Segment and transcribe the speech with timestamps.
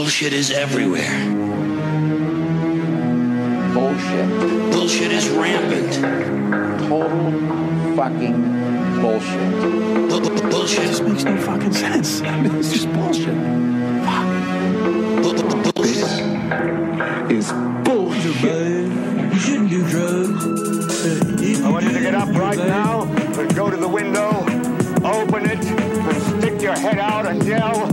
[0.00, 1.12] Bullshit is everywhere.
[3.74, 4.28] Bullshit.
[4.72, 5.92] Bullshit is rampant.
[6.88, 7.32] Total
[7.96, 9.60] fucking bullshit.
[10.08, 12.22] Bu- bu- bullshit is makes no fucking sense.
[12.22, 13.34] I mean, it's just bullshit.
[15.22, 17.30] bu- bu- bullshit.
[17.30, 17.52] Is
[17.84, 18.90] bullshit.
[19.34, 21.60] You shouldn't do drugs.
[21.62, 24.30] I want you to get up right now and go to the window,
[25.06, 27.89] open it, and stick your head out and yell,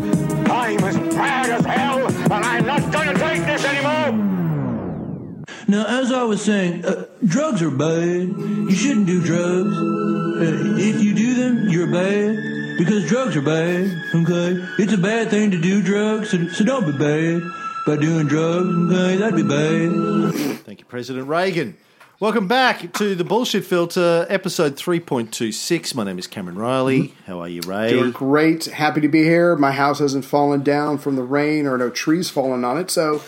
[5.70, 8.30] Now, as I was saying, uh, drugs are bad.
[8.30, 9.76] You shouldn't do drugs.
[9.76, 13.92] Uh, if you do them, you're bad because drugs are bad.
[14.16, 17.42] Okay, it's a bad thing to do drugs, so, so don't be bad
[17.86, 18.94] by doing drugs.
[18.94, 20.60] Okay, that'd be bad.
[20.60, 21.76] Thank you, President Reagan.
[22.22, 25.94] Welcome back to the Bullshit Filter, episode 3.26.
[25.96, 27.14] My name is Cameron Reilly.
[27.26, 27.90] How are you, Ray?
[27.90, 28.66] Doing great.
[28.66, 29.58] Happy to be here.
[29.58, 33.22] My house hasn't fallen down from the rain or no trees falling on it, so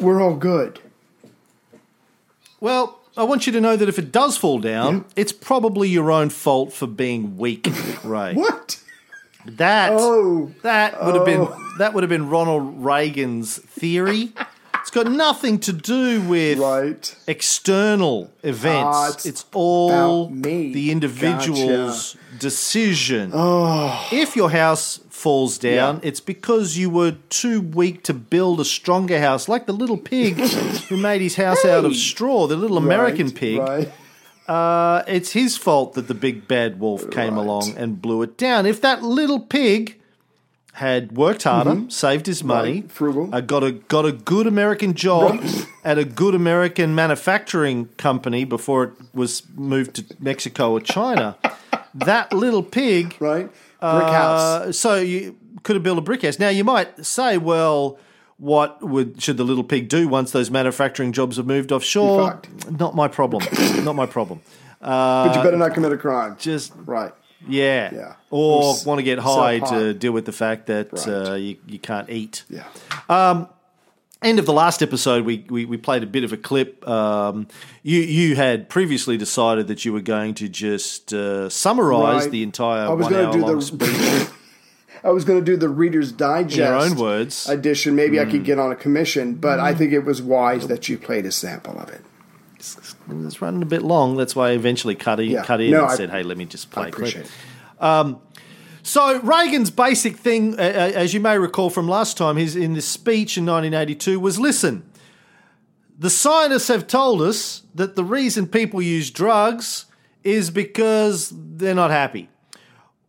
[0.00, 0.80] we're all good.
[2.64, 6.10] Well, I want you to know that if it does fall down, it's probably your
[6.10, 7.68] own fault for being weak,
[8.02, 8.32] Ray.
[8.32, 8.80] What?
[9.44, 10.50] That Oh.
[10.62, 11.46] that would have been
[11.78, 14.32] that would have been Ronald Reagan's theory.
[14.80, 17.14] It's got nothing to do with Right.
[17.26, 18.96] external events.
[18.96, 19.90] Ah, it's it's, all
[20.26, 20.72] about me.
[20.72, 23.30] the individual's decision.
[24.10, 25.94] If your house falls down.
[25.96, 26.08] Yeah.
[26.08, 30.34] it's because you were too weak to build a stronger house, like the little pig
[30.88, 33.58] who made his house out of straw, the little American Right, pig.
[33.58, 33.92] Right.
[34.46, 37.42] Uh, it's his fault that the big bad wolf came Right.
[37.44, 38.66] along and blew it down.
[38.66, 39.98] If that little pig
[40.74, 42.80] had worked harder, saved his money, Mm-hmm.
[42.82, 43.34] Right, frugal.
[43.34, 45.38] uh, got a got a good American job
[45.84, 51.36] at a good American manufacturing company before it was moved to Mexico or China,
[51.94, 53.48] that little pig Right.
[53.80, 54.40] Brick house.
[54.40, 56.38] uh, so you could have built a brick house.
[56.38, 57.98] Now you might say, well,
[58.38, 62.40] what would should the little pig do once those manufacturing jobs have moved offshore?
[62.70, 63.42] Not my problem.
[63.84, 64.40] Not my problem.
[64.80, 66.36] but you better not commit a crime.
[66.38, 67.12] Just right.
[67.48, 68.12] Yeah, Yeah.
[68.30, 71.08] or s- want to get high to deal with the fact that Right.
[71.08, 72.44] uh, you you can't eat.
[72.50, 73.44] Yeah.
[74.22, 76.88] End of the last episode, we, we, we played a bit of a clip.
[76.88, 77.46] Um,
[77.82, 82.30] you you had previously decided that you were going to just uh, summarize Right.
[82.30, 84.28] the entire I was one gonna hour do long the- speech
[85.04, 87.46] I was going to do the Reader's Digest in your own words.
[87.46, 87.94] Edition.
[87.94, 90.96] Maybe I could get on a commission, but I think it was wise that you
[90.96, 92.00] played a sample of it.
[93.08, 94.16] It's running a bit long.
[94.16, 95.44] That's why I eventually cut in, Yeah.
[95.44, 97.26] cut in No, and I- said, "Hey, let me just play I a clip." appreciate
[97.26, 98.16] it.
[98.86, 102.84] So Reagan's basic thing, uh, as you may recall from last time, his in this
[102.86, 104.82] speech in 1982 was: listen,
[105.98, 109.86] the scientists have told us that the reason people use drugs
[110.22, 112.28] is because they're not happy.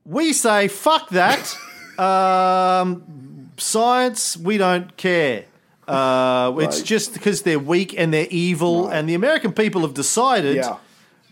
[0.06, 1.58] We say, fuck that.
[2.00, 5.46] um, science, we don't care.
[5.88, 6.86] Uh, It's Right.
[6.86, 10.76] just because they're weak and they're evil, and the American people have decided Yeah.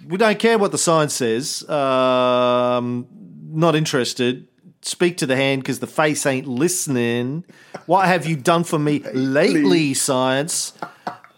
[0.08, 1.68] we don't care what the science says.
[1.69, 3.08] Um,
[3.52, 4.47] not interested.
[4.81, 7.46] Speak to the hand because the face ain't listening.
[7.86, 10.74] What have you done for me lately, science?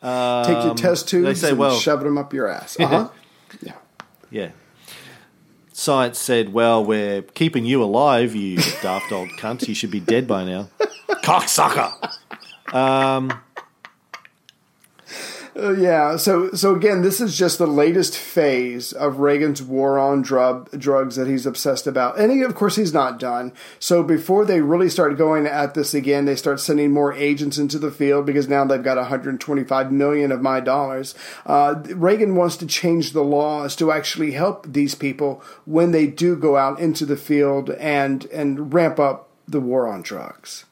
[0.02, 2.76] Take your test tubes Um, say, and well- shove them up your ass.
[2.80, 3.10] Uh-huh.
[3.62, 3.74] yeah.
[4.32, 4.50] Yeah.
[5.74, 9.68] Science said, well, we're keeping you alive, you daft old cunt.
[9.68, 10.70] You should be dead by now.
[11.24, 11.92] Cocksucker.
[15.56, 16.18] Uh, yeah.
[16.18, 21.16] So, so again, this is just the latest phase of Reagan's war on drug drugs
[21.16, 23.54] that he's obsessed about, and he, of course, he's not done.
[23.80, 27.80] So, before they really start going at this again, they start sending more agents into
[27.80, 31.16] the field because now they've got 125 million of my dollars.
[31.46, 36.36] Uh, Reagan wants to change the laws to actually help these people when they do
[36.36, 40.66] go out into the field and and ramp up the war on drugs.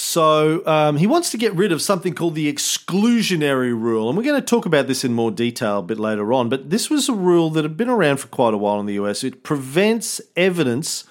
[0.00, 4.08] So um, he wants to get rid of something called the exclusionary rule.
[4.08, 6.48] And we're going to talk about this in more detail a bit later on.
[6.48, 8.94] But this was a rule that had been around for quite a while in the
[8.94, 9.24] US.
[9.24, 11.02] It prevents evidence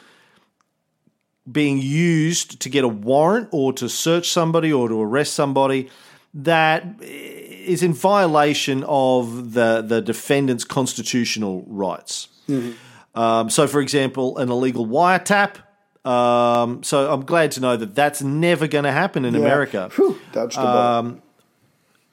[1.52, 5.90] being used to get a warrant or to search somebody or to arrest somebody
[6.34, 12.30] that is in violation of the, the defendant's constitutional rights.
[13.16, 15.58] Um, so, for example, an illegal wiretap.
[16.08, 19.90] Um, so, I'm glad to know that that's never going to happen in America.
[19.96, 21.22] Whew, bullet.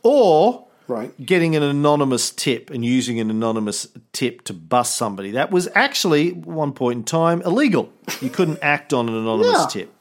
[0.03, 1.13] Or right.
[1.25, 5.31] getting an anonymous tip and using an anonymous tip to bust somebody.
[5.31, 7.93] That was actually, at one point in time, illegal.
[8.21, 9.67] You couldn't act on an anonymous Yeah.
[9.67, 9.95] tip.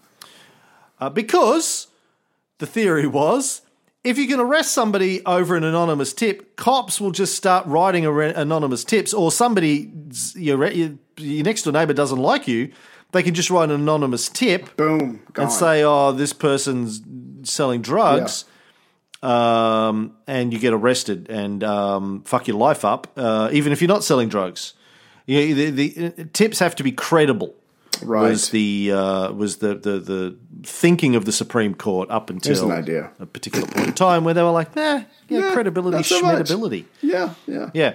[1.00, 1.88] Uh, because
[2.58, 3.62] the theory was
[4.04, 8.84] if you can arrest somebody over an anonymous tip, cops will just start writing anonymous
[8.84, 9.90] tips, or somebody,
[10.36, 12.72] your, your, your next door neighbor doesn't like you,
[13.14, 15.22] they can just write an anonymous tip Boom.
[15.34, 15.44] Gone.
[15.46, 17.02] and say, "Oh, this person's
[17.44, 18.46] selling drugs,
[19.22, 23.88] um, and you get arrested and um, fuck your life up, uh, even if you're
[23.88, 24.74] not selling drugs.
[25.26, 27.56] You the, the tips have to be credible.
[28.02, 28.32] Right.
[28.32, 32.78] Was the uh, was the, the the thinking of the Supreme Court up until an
[32.78, 33.12] idea.
[33.20, 35.04] a particular point in time where they were like, nah, yeah,
[35.40, 36.48] Yeah, credibility, not so much.
[36.48, 36.86] schmedibility.
[37.02, 37.70] Yeah, yeah.
[37.74, 37.94] Yeah.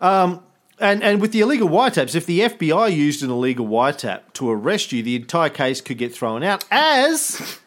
[0.00, 0.42] Um,
[0.78, 4.92] and, and with the illegal wiretaps, if the FBI used an illegal wiretap to arrest
[4.92, 7.58] you, the entire case could get thrown out, as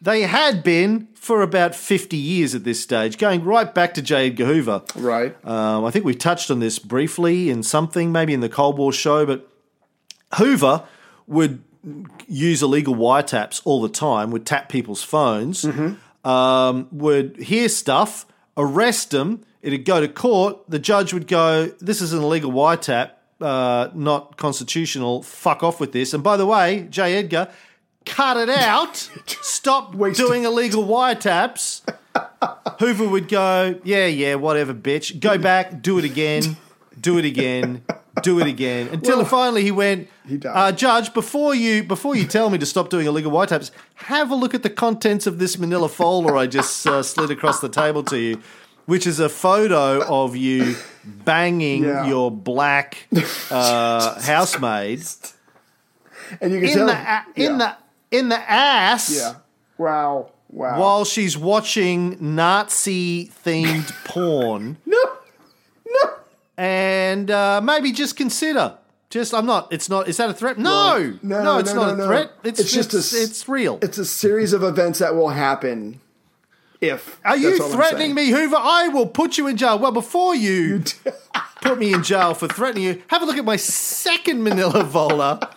[0.00, 4.28] they had been for about 50 years at this stage, going right back to J.
[4.28, 4.82] Edgar Hoover.
[4.94, 5.36] Right.
[5.44, 8.92] Um, I think we touched on this briefly in something, maybe in the Cold War
[8.92, 9.48] show, but
[10.36, 10.84] Hoover
[11.26, 11.62] would
[12.26, 15.64] use illegal wiretaps all the time, would tap people's phones,
[16.24, 18.26] um, would hear stuff,
[18.58, 23.12] arrest them, it'd go to court, the judge would go, This is an illegal wiretap,
[23.40, 26.12] uh, not constitutional, fuck off with this.
[26.12, 27.14] And by the way, J.
[27.14, 27.48] Edgar,
[28.04, 28.96] cut it out,
[29.26, 30.26] stop Wasted.
[30.26, 31.82] doing illegal wiretaps.
[32.80, 35.18] Hoover would go, yeah, yeah, whatever, bitch.
[35.20, 36.56] Go back, do it again,
[37.00, 37.84] do it again,
[38.22, 40.08] do it again, until Well, finally he went.
[40.26, 40.40] he.
[40.44, 44.34] Uh, Judge, before you before you tell me to stop doing illegal wiretaps, have a
[44.34, 48.02] look at the contents of this Manila folder I just uh, slid across the table
[48.04, 48.40] to you,
[48.86, 52.06] which is a photo of you banging Yeah.
[52.06, 53.06] your black
[53.50, 55.02] uh, housemaid
[56.40, 57.76] And you can in tell the a- in yeah.
[58.10, 59.14] the in the ass.
[59.16, 59.34] yeah.
[59.78, 60.30] Wow.
[60.50, 60.80] Wow.
[60.80, 64.78] While she's watching Nazi themed porn.
[64.86, 64.98] no.
[66.58, 66.64] No.
[66.64, 68.74] and uh, maybe just consider.
[69.10, 69.72] Just, I'm not.
[69.72, 70.06] It's not.
[70.08, 70.58] Is that a threat?
[70.58, 72.06] No, No, no, it's no, not no, a no.
[72.06, 72.32] threat.
[72.44, 73.14] It's, It's just just.
[73.14, 73.78] a It's, real.
[73.80, 76.00] It's a series of events that will happen
[76.82, 77.18] if.
[77.24, 78.56] Are you that's all I'm threatening me, Hoover?
[78.58, 79.78] I will put you in jail.
[79.78, 80.82] Well, before you
[81.62, 85.54] put me in jail for threatening you, have a look at my second Manila Vola,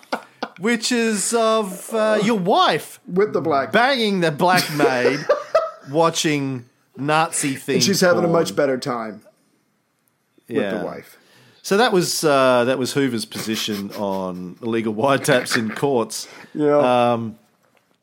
[0.59, 3.73] which is of uh, your wife With the black.
[3.73, 5.19] banging the black maid,
[5.91, 7.83] watching Nazi things.
[7.83, 9.23] she's having a much better time
[10.53, 10.77] with yeah.
[10.77, 11.17] the wife.
[11.63, 16.27] So that was uh, that was Hoover's position on illegal wiretaps in courts.
[16.53, 17.13] Yeah.
[17.13, 17.37] Um,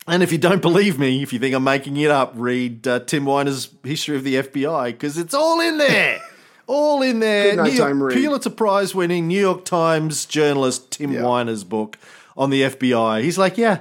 [0.07, 3.01] and if you don't believe me, if you think I'm making it up, read uh,
[3.01, 6.21] Tim Weiner's History of the FBI because it's all in there.
[6.67, 7.57] all in there.
[7.57, 8.13] Night New York-.
[8.13, 11.23] Pulitzer Prize winning New York Times journalist Tim Yeah.
[11.23, 11.99] Weiner's book
[12.37, 13.23] on the FBI.
[13.23, 13.81] He's like, yeah,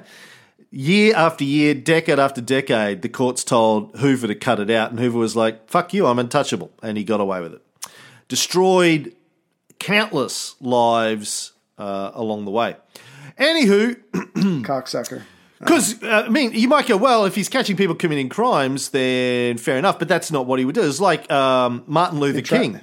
[0.72, 4.90] year after year, decade after decade, the courts told Hoover to cut it out.
[4.90, 6.72] And Hoover was like, fuck you, I'm untouchable.
[6.82, 7.62] And he got away with it.
[8.28, 9.16] Destroyed
[9.80, 12.76] countless lives uh, along the way.
[13.40, 13.96] Anywho,
[14.66, 15.22] Cocksucker.
[15.60, 19.58] because, uh, I mean, you might go, well, if he's catching people committing crimes, then
[19.58, 20.82] fair enough, but that's not what he would do.
[20.82, 22.80] It's like um, Martin Luther King.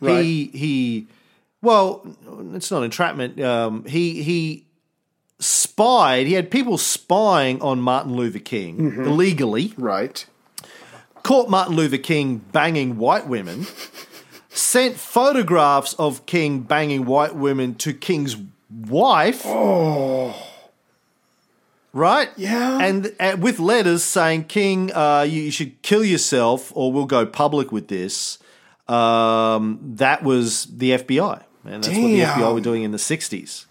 [0.00, 0.22] Right.
[0.22, 1.06] He, he,
[1.62, 2.06] well,
[2.54, 3.40] it's not entrapment.
[3.40, 4.66] Um, he, he
[5.40, 9.04] spied, he had people spying on Martin Luther King Mm-hmm.
[9.04, 10.26] illegally, Right.
[11.22, 13.66] caught Martin Luther King banging white women,
[14.56, 18.36] sent photographs of King banging white women to King's
[18.70, 19.42] wife.
[19.44, 20.34] Oh.
[21.92, 22.28] Right?
[22.36, 22.78] Yeah.
[22.78, 27.24] And uh, with letters saying, King, uh, you, you should kill yourself or we'll go
[27.24, 28.38] public with this.
[28.88, 31.42] Um, that was the FBI.
[31.64, 33.66] And that's what the FBI were doing in the 60s.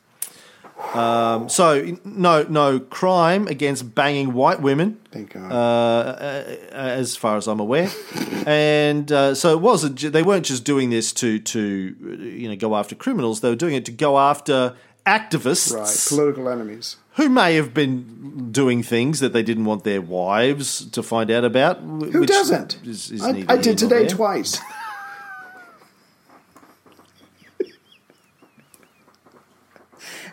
[0.94, 5.52] Um, so, no, no crime against banging white women Thank God.
[5.52, 7.90] uh, as far as I'm aware.
[8.46, 10.00] and uh, so it wasn't.
[10.00, 13.42] They weren't just doing this to to you know go after criminals.
[13.42, 16.06] They were doing it to go after activists right.
[16.10, 16.98] Political enemies.
[17.14, 21.46] who may have been doing things that they didn't want their wives to find out
[21.46, 21.80] about.
[21.80, 22.80] Who doesn't?
[22.86, 24.60] Is, is I, I did today twice.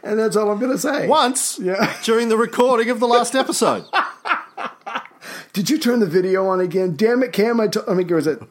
[0.03, 1.07] and that's all I'm going to say.
[1.09, 1.97] Once Yeah.
[2.05, 3.85] during the recording of the last episode.
[5.53, 6.97] Did you turn the video on again?
[6.97, 7.61] Damn it, Cam.
[7.61, 8.47] I t- let me give us a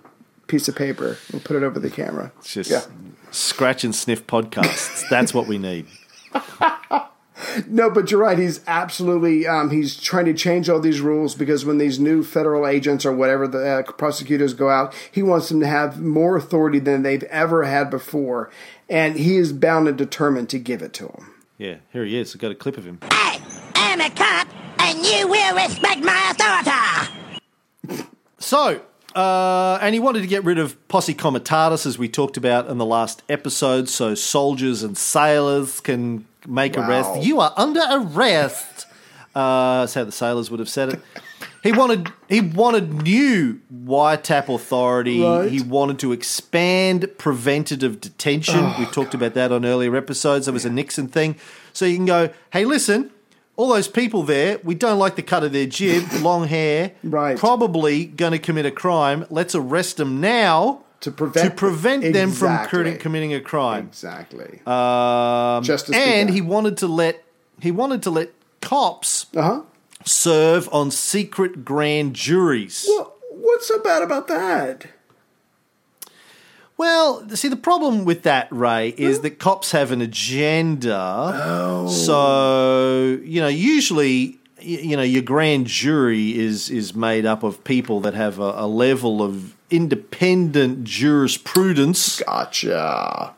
[0.47, 1.17] piece of paper.
[1.31, 2.31] We'll put it over the camera.
[2.39, 2.81] It's just Yeah.
[3.31, 5.03] scratch and sniff podcasts.
[5.09, 5.87] That's what we need.
[7.67, 8.37] No, but you're right.
[8.37, 12.67] He's absolutely um, he's trying to change all these rules because when these new federal
[12.67, 16.77] agents or whatever the uh, prosecutors go out, he wants them to have more authority
[16.79, 18.51] than they've ever had before,
[18.87, 21.33] and he is bound and determined to give it to them.
[21.61, 22.33] Yeah, here he is.
[22.33, 22.97] I've got a clip of him.
[23.03, 24.47] I'm a cop,
[24.79, 28.01] and you will respect my authority.
[28.39, 28.81] So,
[29.13, 32.79] uh, and he wanted to get rid of posse comitatus, as we talked about in
[32.79, 36.89] the last episode, so soldiers and sailors can make Wow.
[36.89, 37.21] arrest.
[37.21, 38.87] You are under arrest.
[39.35, 41.01] Uh, that's how the sailors would have said it.
[41.63, 45.21] He wanted he wanted new wiretap authority.
[45.21, 45.51] Right.
[45.51, 48.73] He wanted to expand preventative detention.
[48.79, 50.47] we talked about that on earlier episodes.
[50.47, 51.35] There was a Nixon thing.
[51.73, 53.11] So you can go, hey, listen,
[53.57, 57.37] all those people there, we don't like the cut of their jib, long hair, Right.
[57.37, 59.25] probably going to commit a crime.
[59.29, 62.69] Let's arrest them now To prevent to prevent them from Exactly.
[62.79, 63.85] committing- committing a crime.
[63.87, 64.61] Exactly.
[64.65, 66.33] Um, Justice and began.
[66.33, 67.23] he wanted to let
[67.59, 69.61] he wanted to let cops Uh huh.
[70.05, 72.85] Serve on secret grand juries.
[72.87, 74.85] Well, what's so bad about that?
[76.77, 80.97] Well, see, the problem with that, Ray, is that cops have an agenda.
[80.97, 81.87] Oh.
[81.87, 87.99] So, you know, usually, you know, your grand jury is is made up of people
[88.01, 92.19] that have a, a level of independent jurisprudence.
[92.23, 93.35] Gotcha.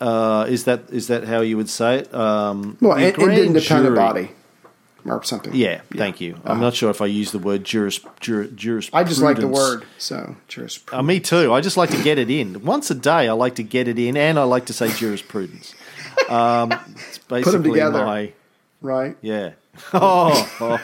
[0.00, 2.14] Uh, is that is that how you would say it?
[2.14, 4.30] Um, Well, an, an independent jury- body
[5.04, 5.54] or something.
[5.54, 6.40] Yeah, thank you.
[6.44, 9.06] I'm not sure if I use the word juris, jur, jurisprudence.
[9.06, 9.84] I just like the word.
[9.98, 10.80] So, cheers.
[10.92, 11.52] Uh, me too.
[11.52, 13.28] I just like to get it in once a day.
[13.28, 15.74] I like to get it in, and I like to say jurisprudence.
[16.28, 16.72] Um,
[17.08, 18.04] it's basically together.
[18.04, 18.32] my
[18.82, 19.16] right?
[19.22, 19.52] yeah.
[19.94, 20.78] Oh,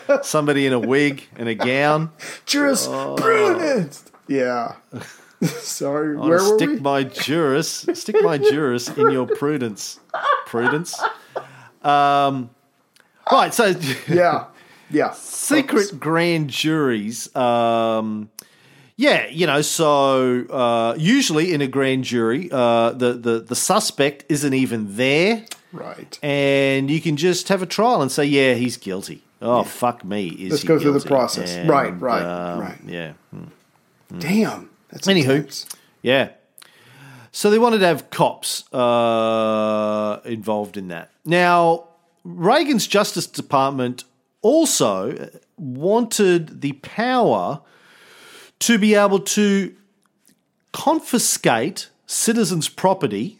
[0.22, 2.10] somebody in a wig and a gown.
[2.46, 4.04] Jurisprudence.
[4.26, 4.76] Yeah.
[5.42, 6.16] Sorry.
[6.16, 6.80] I Where were stick we?
[6.80, 10.00] my juris, stick my juris in your prudence.
[10.46, 11.00] Prudence.
[11.82, 12.50] Um,
[13.30, 13.52] right.
[13.54, 13.74] So
[14.08, 14.46] yeah.
[14.90, 15.12] Yeah.
[15.12, 17.34] secret grand juries.
[17.36, 18.30] Um,
[18.96, 24.24] yeah, you know, so uh, usually in a grand jury, uh, the, the the suspect
[24.28, 26.18] isn't even there, Right.
[26.22, 29.22] and you can just have a trial and say, yeah, he's guilty.
[29.40, 31.50] Oh fuck me, is Let's go through the process.
[31.54, 32.78] And, Right, right, um, right.
[32.86, 33.12] Yeah,
[34.18, 34.68] Damn.
[34.90, 35.36] That's Anywho.
[35.36, 35.66] intense.
[36.02, 36.30] yeah.
[37.32, 41.10] So they wanted to have cops uh, involved in that.
[41.24, 41.84] Now,
[42.24, 44.04] Reagan's Justice Department
[44.42, 47.60] also wanted the power
[48.60, 49.74] to be able to
[50.72, 53.38] confiscate citizens' property,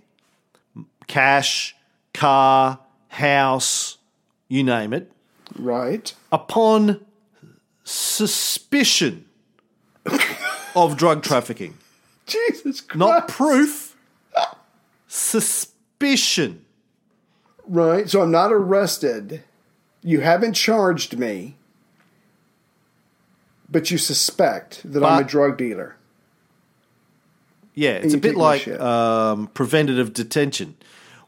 [1.07, 1.75] cash,
[2.15, 3.99] car, house,
[4.49, 5.11] you name it,
[5.59, 6.13] Right.
[6.33, 7.05] upon
[7.85, 9.27] suspicion
[10.75, 11.77] of drug trafficking.
[12.27, 12.99] Jesus Christ.
[12.99, 13.97] Not proof,
[15.09, 16.65] suspicion.
[17.71, 18.11] Right.
[18.11, 19.45] So I'm not arrested.
[20.03, 21.57] You haven't charged me.
[23.71, 25.95] But you suspect that I'm a drug dealer.
[27.75, 30.77] Yeah, it's a bit like um, preventative detention.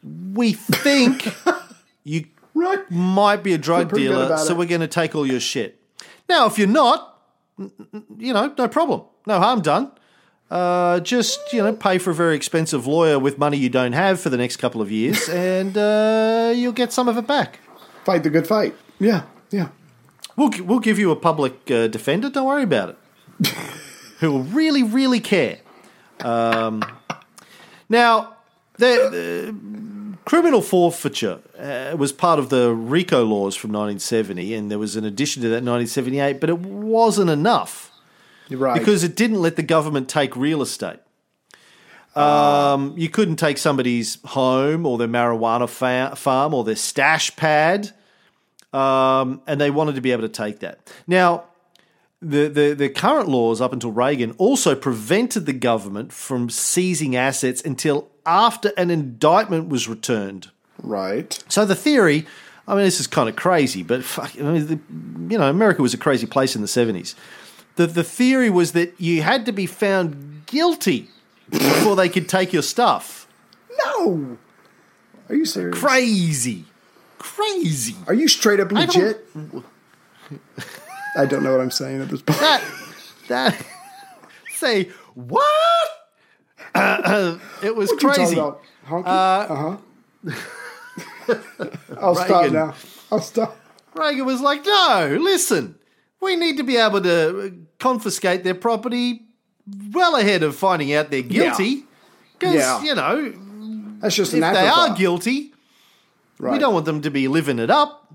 [0.02, 1.32] We think
[2.04, 2.90] you Right.
[2.90, 4.58] might be a drug dealer, so it.
[4.58, 5.80] we're going to take all your shit.
[6.28, 7.18] Now, if you're not,
[8.18, 9.92] you know, no problem, no harm done.
[10.52, 14.21] Uh, just you know, pay for a very expensive lawyer with money you don't have
[14.21, 17.59] for the next couple of years, and uh, you'll get some of it back.
[18.04, 18.75] Fight the good fight.
[19.00, 19.23] Yeah.
[19.50, 19.68] Yeah.
[20.37, 22.28] We'll we'll give you a public uh, defender.
[22.28, 23.49] Don't worry about it.
[24.21, 25.61] Who will really, really care.
[26.21, 26.82] Um,
[27.88, 28.37] now,
[28.76, 29.54] the,
[30.26, 35.04] criminal forfeiture uh, was part of the RICO laws from 1970, and there was an
[35.04, 37.91] addition to that in 1978, but it wasn't enough
[38.54, 38.78] right.
[38.78, 41.00] because it didn't let the government take real estate.
[42.14, 47.92] Um, you couldn't take somebody's home or their marijuana fa- farm or their stash pad,
[48.73, 50.92] um, and they wanted to be able to take that.
[51.06, 51.44] Now,
[52.21, 57.62] the, the, the current laws up until Reagan also prevented the government from seizing assets
[57.62, 60.50] until after an indictment was returned.
[60.82, 61.42] right.
[61.49, 62.26] So the theory,
[62.68, 64.78] I mean, this is kind of crazy, but fuck, I mean, the,
[65.32, 67.16] you know, America was a crazy place in the seventies.
[67.76, 71.09] The the theory was that you had to be found guilty
[71.50, 73.26] before they could take your stuff.
[73.87, 74.37] No.
[75.29, 75.79] Are you serious?
[75.79, 76.64] Crazy,
[77.19, 77.97] crazy.
[78.07, 79.26] Are you straight up I don't- legit?
[81.17, 82.38] I don't know what I'm saying at this point.
[82.41, 82.62] That
[83.29, 83.67] that
[84.55, 85.88] say what?
[86.75, 88.38] Uh, it was What crazy.
[88.38, 88.52] Uh
[88.95, 89.76] huh.
[92.00, 92.75] I'll stop now.
[93.11, 93.57] I'll stop.
[93.95, 95.75] Reagan was like, no, listen,
[96.23, 99.23] we need to be able to uh, confiscate their property
[99.93, 101.85] well ahead of finding out they're guilty.
[102.38, 102.83] Because, Yeah.
[102.83, 103.33] you know,
[104.00, 105.52] That's just if they are guilty,
[106.38, 106.52] right.
[106.52, 108.12] we don't want them to be living it up.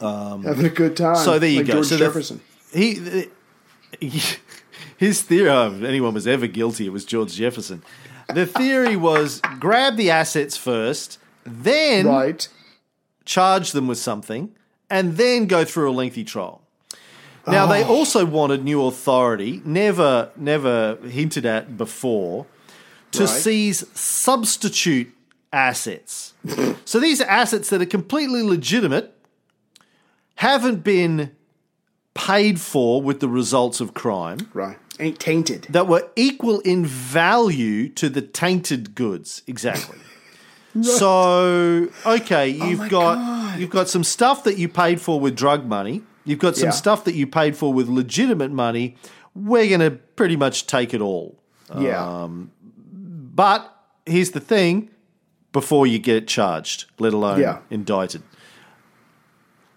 [0.00, 1.16] having a good time.
[1.16, 1.72] So there you like go.
[1.74, 2.40] George So the- Jefferson.
[2.72, 3.28] He, the-
[4.96, 7.82] his theory, oh, if anyone was ever guilty, it was George Jefferson.
[8.32, 12.46] The theory was grab the assets first, then right.
[13.24, 14.54] charge them with something,
[14.88, 16.62] and then go through a lengthy trial.
[17.50, 17.88] Now they Oh.
[17.88, 22.46] also wanted new authority, never never hinted at before,
[23.12, 23.28] to Right.
[23.28, 25.12] seize substitute
[25.52, 26.34] assets.
[26.84, 29.12] so these are assets that are completely legitimate,
[30.36, 31.32] haven't been
[32.14, 34.78] paid for with the results of crime, Right.
[34.98, 35.66] Ain't tainted.
[35.70, 39.42] that were equal in value to the tainted goods.
[39.46, 39.98] Exactly.
[40.82, 43.58] So okay, oh you've Oh got God.
[43.58, 46.02] you've got some stuff that you paid for with drug money.
[46.30, 46.70] You've got some Yeah.
[46.84, 48.96] stuff that you paid for with legitimate money.
[49.34, 51.36] We're going to pretty much take it all.
[51.76, 52.28] Yeah.
[53.34, 53.74] But
[54.06, 54.90] here's the thing:
[55.52, 57.58] before you get charged, let alone Yeah.
[57.70, 58.22] indicted.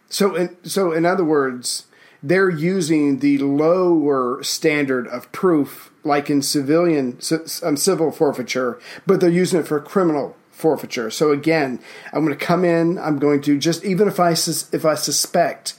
[0.10, 1.86] So, in, so in other words,
[2.22, 7.18] they're using the lower standard of proof, like in civilian
[7.64, 11.10] um, civil forfeiture, but they're using it for criminal forfeiture.
[11.10, 11.80] So again,
[12.14, 12.98] I'm going to come in.
[13.00, 15.74] I'm going to just even if I sus- if I suspect.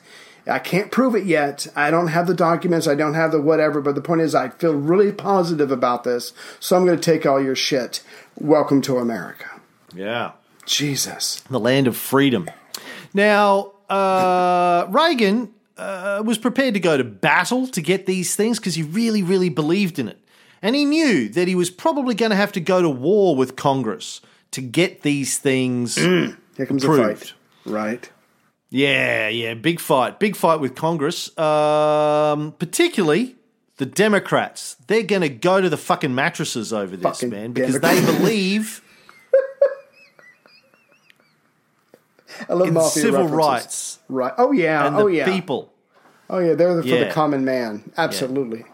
[0.47, 1.67] I can't prove it yet.
[1.75, 2.87] I don't have the documents.
[2.87, 3.81] I don't have the whatever.
[3.81, 6.33] But the point is, I feel really positive about this.
[6.61, 8.03] So I'm going to take all your shit.
[8.39, 9.49] Welcome to America.
[9.95, 10.33] Yeah.
[10.67, 11.41] Jesus.
[11.51, 12.49] the land of freedom.
[13.13, 18.75] Now, uh, Reagan uh, was prepared to go to battle to get these things because
[18.75, 20.19] he really, really believed in it.
[20.63, 23.57] And he knew that he was probably going to have to go to war with
[23.57, 24.21] Congress
[24.53, 25.97] to get these things.
[25.97, 26.37] Here
[26.67, 27.29] comes a Approved.
[27.29, 27.33] fight.
[27.67, 28.11] Right.
[28.77, 30.19] Yeah, yeah, big fight.
[30.19, 31.29] Big fight with Congress.
[31.39, 33.37] Um, particularly
[33.77, 34.75] the Democrats.
[34.89, 38.05] They're going to go to the fucking mattresses over this, Fucking man, because Democrats.
[38.07, 38.83] they believe
[42.49, 43.37] I love in civil references.
[43.37, 44.33] rights Right.
[44.39, 44.89] Oh yeah.
[44.89, 45.25] and the oh yeah.
[45.27, 45.73] people.
[46.29, 46.55] Oh yeah.
[46.55, 47.05] They're the, for Yeah.
[47.05, 47.93] the common man.
[47.97, 48.65] Absolutely.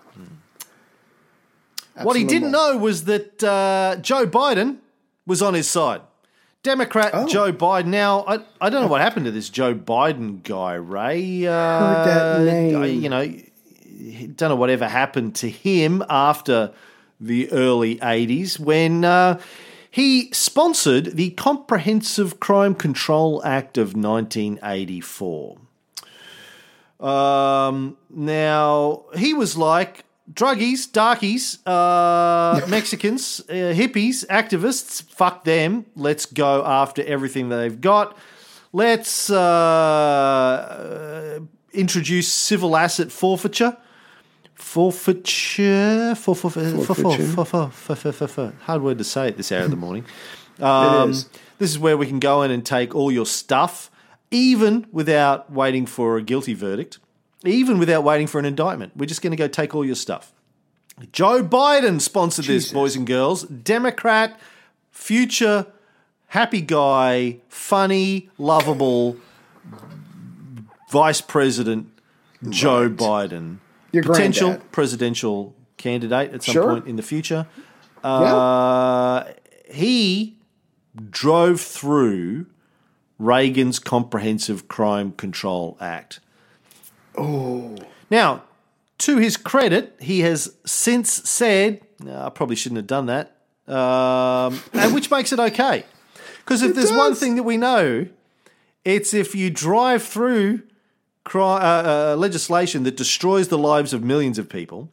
[2.02, 4.78] What he didn't know was that uh, Joe Biden
[5.26, 6.00] was on his side.
[6.62, 7.26] Democrat Oh.
[7.26, 7.86] Joe Biden.
[7.86, 11.46] Now, I, I don't know what happened to this Joe Biden guy, Ray.
[11.46, 12.82] Uh, Heard that name.
[12.82, 13.34] I- You know,
[14.36, 16.72] don't know whatever happened to him after
[17.20, 19.38] the early 80s when uh,
[19.90, 25.56] he sponsored the Comprehensive Crime Control Act of 1984.
[27.00, 35.86] Um, now he was like druggies, darkies, uh, Mexicans, uh, hippies, activists, fuck them.
[35.96, 38.16] Let's go after everything they've got.
[38.72, 41.40] Let's uh, uh,
[41.72, 43.76] introduce civil asset forfeiture.
[44.54, 46.94] Forfeiture, for, for, for,
[48.60, 50.04] hard word to say at this hour of the morning.
[50.60, 51.14] Um.
[51.60, 53.90] This is where we can go in and take all your stuff,
[54.30, 56.98] even without waiting for a guilty verdict
[57.44, 58.96] even without waiting for an indictment.
[58.96, 60.32] We're just going to go take all your stuff.
[61.12, 63.44] Joe Biden sponsored this, boys and girls.
[63.44, 64.38] Democrat,
[64.90, 65.66] future,
[66.28, 69.16] happy guy, funny, lovable
[70.90, 71.88] vice president
[72.48, 73.58] Joe Biden.
[73.92, 74.72] Your Potential granddad.
[74.72, 76.72] presidential candidate at some Sure.
[76.74, 77.46] point in the future.
[78.04, 79.24] Uh,
[79.70, 80.36] he
[81.10, 82.46] drove through
[83.18, 86.20] Reagan's Comprehensive Crime Control Act.
[87.16, 87.76] Oh.
[88.10, 88.42] Now,
[88.98, 94.60] to his credit, he has since said, "No, I probably shouldn't have done that, um,
[94.72, 95.84] and which makes it okay.
[96.38, 98.06] Because if It there's one thing that we know,
[98.84, 100.62] it's if you drive through
[101.24, 104.90] cri- uh, uh, legislation that destroys the lives of millions of people,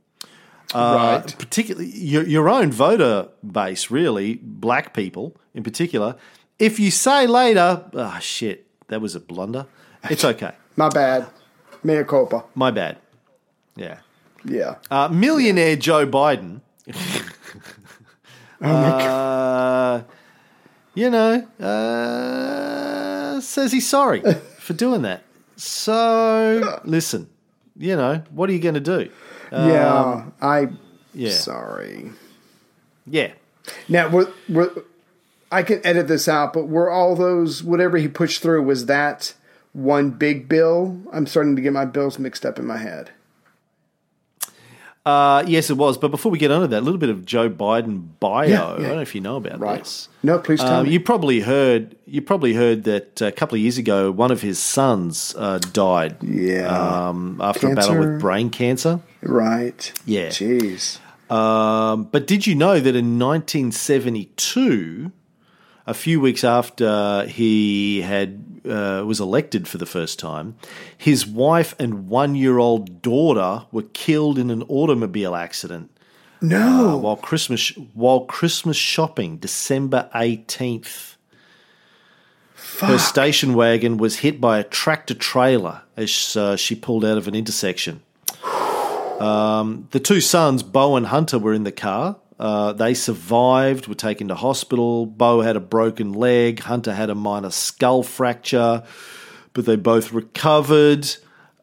[0.74, 1.36] uh, right.
[1.40, 6.16] particularly your, your own voter base, really, black people in particular,
[6.60, 9.66] if you say later, oh shit, that was a blunder,
[10.10, 10.54] it's okay.
[10.76, 11.28] My bad.
[11.84, 12.44] Mea culpa.
[12.56, 12.98] My bad.
[13.76, 14.00] Yeah.
[14.46, 14.76] Yeah.
[14.90, 16.62] Uh, millionaire Joe Biden.
[18.62, 20.02] uh,
[20.96, 24.22] you know, uh, says he's sorry
[24.60, 25.24] for doing that.
[25.56, 27.30] So, listen,
[27.76, 29.10] you know, what are you going to do?
[29.52, 30.26] yeah.
[30.42, 30.60] I.
[30.64, 30.80] Um,
[31.14, 31.32] Yeah.
[31.32, 32.12] Sorry.
[33.06, 33.34] Yeah.
[33.90, 34.70] Now, we're, we're,
[35.52, 39.34] I can edit this out, but were all those whatever he pushed through was that
[39.78, 41.00] one big bill?
[41.14, 43.12] I'm starting to get my bills mixed up in my head.
[45.06, 45.98] Uh, yes, it was.
[45.98, 48.44] But before we get on to that, a little bit of Joe Biden bio.
[48.46, 48.74] Yeah, yeah.
[48.74, 49.80] I don't know if you know about Right.
[49.80, 50.10] this.
[50.22, 50.92] No, please tell Um, me.
[50.92, 51.96] you probably heard.
[52.06, 56.18] You probably heard that a couple of years ago, one of his sons uh, died.
[56.22, 56.68] Yeah.
[57.08, 59.00] Um, after a battle with brain cancer.
[59.22, 59.94] right.
[60.06, 60.28] Yeah.
[60.28, 61.00] Jeez.
[61.32, 65.12] Um, but did you know that in 1972,
[65.86, 70.56] a few weeks after he had uh, was elected for the first time,
[70.98, 75.90] his wife and one-year-old daughter were killed in an automobile accident
[76.42, 76.90] No.
[76.90, 81.16] uh, while Christmas while Christmas shopping, December 18th.
[82.82, 87.28] Her station wagon was hit by a tractor trailer as uh, she pulled out of
[87.28, 88.02] an intersection.
[89.18, 92.18] Um, the two sons, Bo and Hunter, were in the car.
[92.40, 95.06] Uh, they survived, were taken to hospital.
[95.06, 96.60] Bo had a broken leg.
[96.60, 98.84] Hunter had a minor skull fracture,
[99.54, 101.08] but they both recovered.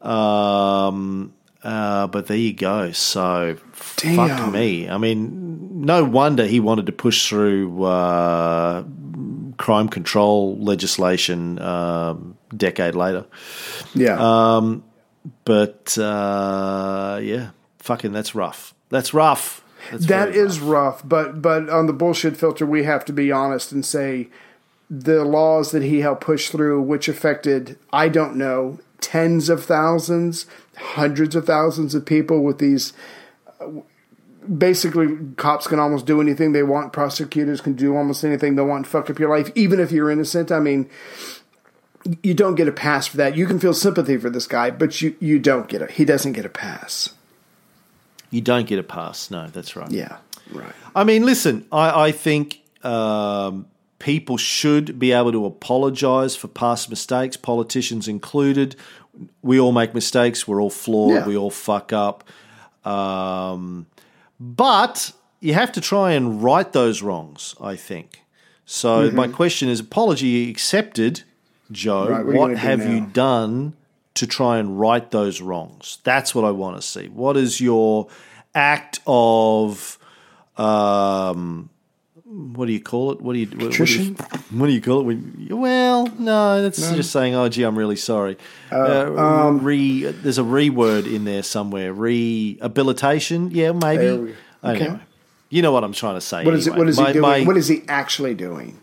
[0.01, 1.33] Um,
[1.63, 2.91] uh, but there you go.
[2.91, 4.89] So, fuck me.
[4.89, 8.83] I mean, no wonder he wanted to push through uh,
[9.57, 13.25] crime control legislation um, decade later.
[13.93, 14.17] Yeah.
[14.19, 14.83] Um,
[15.43, 18.75] but uh, yeah, fucking that's rough.
[18.89, 19.64] That's rough.
[19.91, 23.71] That's That is rough, but but on the bullshit filter, we have to be honest
[23.71, 24.29] and say
[24.89, 30.45] the laws that he helped push through, which affected I don't know tens of thousands,
[30.77, 32.93] hundreds of thousands of people with these.
[33.59, 33.67] uh,
[34.59, 36.93] Basically, cops can almost do anything they want.
[36.93, 38.85] Prosecutors can do almost anything they want.
[38.85, 40.51] Fuck up your life, even if you're innocent.
[40.51, 40.87] I mean,
[42.21, 43.35] you don't get a pass for that.
[43.35, 45.89] You can feel sympathy for this guy, but you you don't get it.
[45.89, 47.14] He doesn't get a pass.
[48.35, 49.31] You don't get a pass.
[49.31, 49.89] No, that's right.
[49.89, 50.17] Yeah,
[50.51, 50.73] right.
[50.93, 53.65] I mean, listen, I, I think um,
[53.99, 58.75] people should be able to apologise for past mistakes, politicians included.
[59.41, 60.45] We all make mistakes.
[60.45, 61.13] We're all flawed.
[61.13, 61.25] Yeah.
[61.25, 62.25] We all fuck up.
[62.83, 63.87] Um,
[64.39, 68.21] but you have to try and right those wrongs, I think.
[68.65, 71.23] So my question is apology accepted,
[71.71, 72.07] Joe.
[72.07, 72.11] Mm-hmm.
[72.11, 73.73] Right, what you what gonna do have you done
[74.15, 75.99] to try and right those wrongs?
[76.03, 77.07] That's what I want to see.
[77.07, 78.07] What is your
[78.53, 79.97] act of
[80.57, 81.69] um,
[82.25, 83.21] what do you call it?
[83.21, 84.15] What do you what, what do you, Contrition?
[84.51, 85.17] what do you call it?
[85.51, 88.37] Well, no, that's just saying, "Oh, gee, I'm really sorry."
[88.71, 91.93] Uh, um, re, there's a re word in there somewhere.
[91.93, 94.11] Rehabilitation, yeah, maybe.
[94.17, 94.85] We- okay.
[94.85, 94.99] Anyway,
[95.49, 96.43] you know what I'm trying to say.
[96.43, 96.75] What is it?
[96.75, 97.21] What is My- he doing?
[97.21, 98.79] my- what is he actually doing?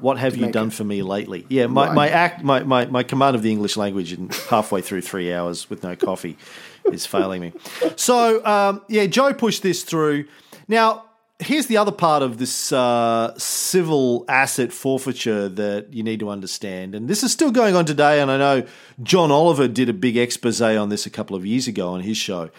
[0.00, 1.46] What have you done it- for me lately?
[1.48, 1.94] Yeah, my, Right.
[1.94, 5.68] my act, my, my, my command of the English language in halfway through three hours
[5.70, 6.36] with no coffee
[6.92, 7.52] is failing me.
[7.96, 10.24] So, um, yeah, Joe pushed this through.
[10.68, 11.04] Now,
[11.38, 16.94] here's the other part of this uh, civil asset forfeiture that you need to understand.
[16.94, 18.20] And this is still going on today.
[18.20, 18.66] And I know
[19.02, 22.16] John Oliver did a big expose on this a couple of years ago on his
[22.16, 22.50] show.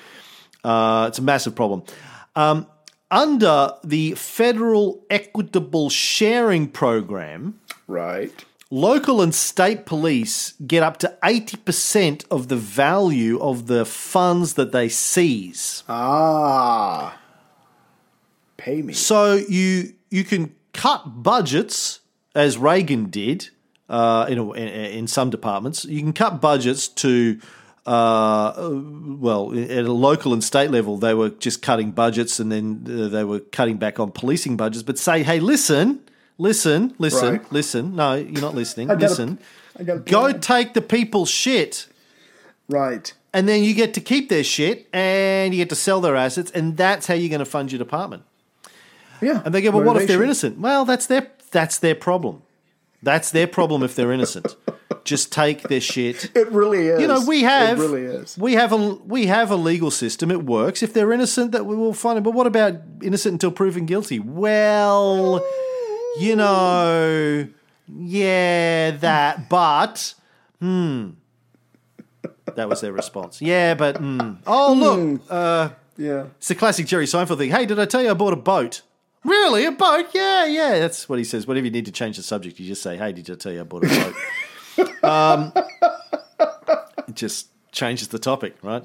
[0.64, 1.84] Uh, it's a massive problem.
[2.36, 2.66] Um,
[3.12, 8.32] under the Federal Equitable Sharing Program, Right.
[8.70, 14.72] local and state police get up to 80% of the value of the funds that
[14.72, 15.84] they seize.
[15.90, 17.18] Ah.
[18.58, 18.94] Pay me.
[18.94, 22.00] So you you can cut budgets
[22.36, 23.50] as Reagan did
[23.90, 25.84] uh, in, a, in in some departments.
[25.86, 27.40] You can cut budgets to
[27.86, 30.98] uh, well at a local and state level.
[30.98, 34.84] They were just cutting budgets, and then uh, they were cutting back on policing budgets.
[34.84, 36.02] But say, hey, listen,
[36.38, 37.52] listen, listen, Right.
[37.52, 37.96] listen.
[37.96, 38.88] No, you're not listening.
[38.90, 39.40] Gotta- listen.
[40.06, 41.88] Go take the people's shit
[42.70, 43.12] Right.
[43.34, 46.52] and then you get to keep their shit and you get to sell their assets,
[46.52, 48.24] and that's how you're going to fund your department.
[49.22, 49.42] Yeah.
[49.46, 50.60] And they go, well, what if they're innocent?
[50.60, 52.44] Well, that's their that's their problem.
[53.04, 54.56] That's their problem if they're innocent.
[55.04, 56.30] Just take their shit.
[56.36, 57.02] It really is.
[57.02, 58.38] You know, we have It really is.
[58.38, 60.30] we have a we have a legal system.
[60.30, 60.84] It works.
[60.84, 62.22] If they're innocent, that we will find it.
[62.22, 64.20] But what about innocent until proven guilty?
[64.20, 65.44] Well,
[66.20, 67.48] you know,
[67.88, 69.50] yeah, that.
[69.50, 70.14] But
[70.60, 71.12] hmm,
[72.56, 73.42] that was their response.
[73.42, 74.34] Yeah, but hmm.
[74.46, 76.26] oh look, uh, Yeah.
[76.38, 77.50] it's the classic Jerry Seinfeld thing.
[77.50, 78.82] Hey, did I tell you I bought a boat?
[79.24, 80.08] Really, a boat?
[80.14, 80.80] Yeah, yeah.
[80.80, 81.46] That's what he says.
[81.46, 83.60] Whenever you need to change the subject, you just say, "Hey, did I tell you
[83.62, 84.14] I bought a
[84.78, 85.54] boat?" um,
[87.08, 88.84] it just changes the topic, right?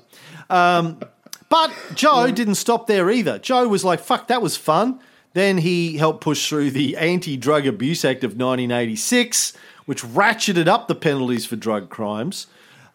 [0.51, 1.01] Um,
[1.49, 3.39] but Joe didn't stop there either.
[3.39, 5.01] Joe was like, "Fuck, that was fun."
[5.33, 9.53] Then he helped push through the Anti-Drug Abuse Act of 1986,
[9.85, 12.47] which ratcheted up the penalties for drug crimes.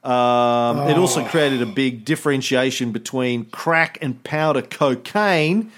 [0.03, 5.71] Um, It also created a big differentiation between crack and powder cocaine,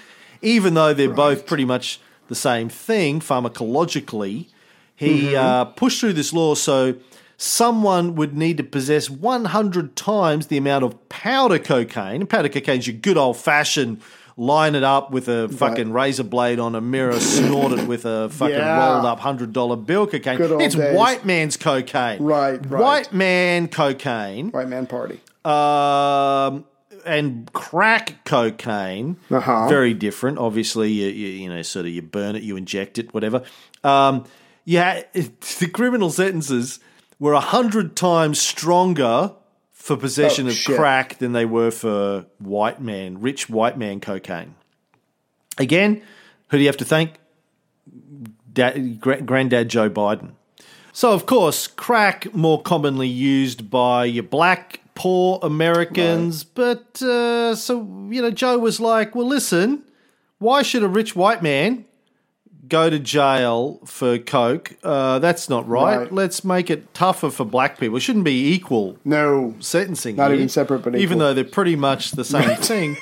[0.44, 4.46] even though they're both pretty much the same thing pharmacologically.
[4.96, 6.94] He uh, pushed through this law so
[7.36, 12.26] someone would need to possess 100 times the amount of powder cocaine.
[12.26, 14.00] Powder cocaine is your good old fashioned
[14.36, 18.28] line it up with a fucking razor blade on a mirror, snort it with a
[18.32, 18.94] fucking Yeah.
[18.94, 20.40] rolled up $100 bill cocaine.
[20.60, 20.96] It's days.
[20.96, 22.22] white man's cocaine.
[22.22, 22.82] Right, right.
[22.82, 25.20] White man cocaine White man party.
[25.44, 26.64] um,
[27.06, 29.68] and crack cocaine, Uh-huh.
[29.68, 30.38] very different.
[30.38, 33.42] Obviously, you, you, you know, sort of you burn it, you inject it, whatever.
[33.82, 34.24] Um,
[34.64, 36.80] yeah, the criminal sentences
[37.18, 39.32] were a hundred times stronger
[39.72, 40.76] for possession Oh, of shit.
[40.76, 44.54] crack than they were for white man, rich white man cocaine.
[45.58, 46.02] Again,
[46.48, 47.12] who do you have to thank?
[48.52, 50.32] Dad, Granddad Joe Biden.
[50.92, 56.44] So, of course, crack more commonly used by your black, poor Americans.
[56.44, 59.82] But, uh, so, you know, Joe was like, well, listen,
[60.38, 61.84] why should a rich white man
[62.68, 64.74] go to jail for coke?
[64.82, 65.98] Uh, that's not right.
[65.98, 66.12] Right.
[66.12, 67.96] Let's make it tougher for black people.
[67.96, 69.54] It shouldn't be equal No.
[69.60, 70.16] sentencing.
[70.16, 72.96] Not here, even separate, but even though they're pretty much the same thing.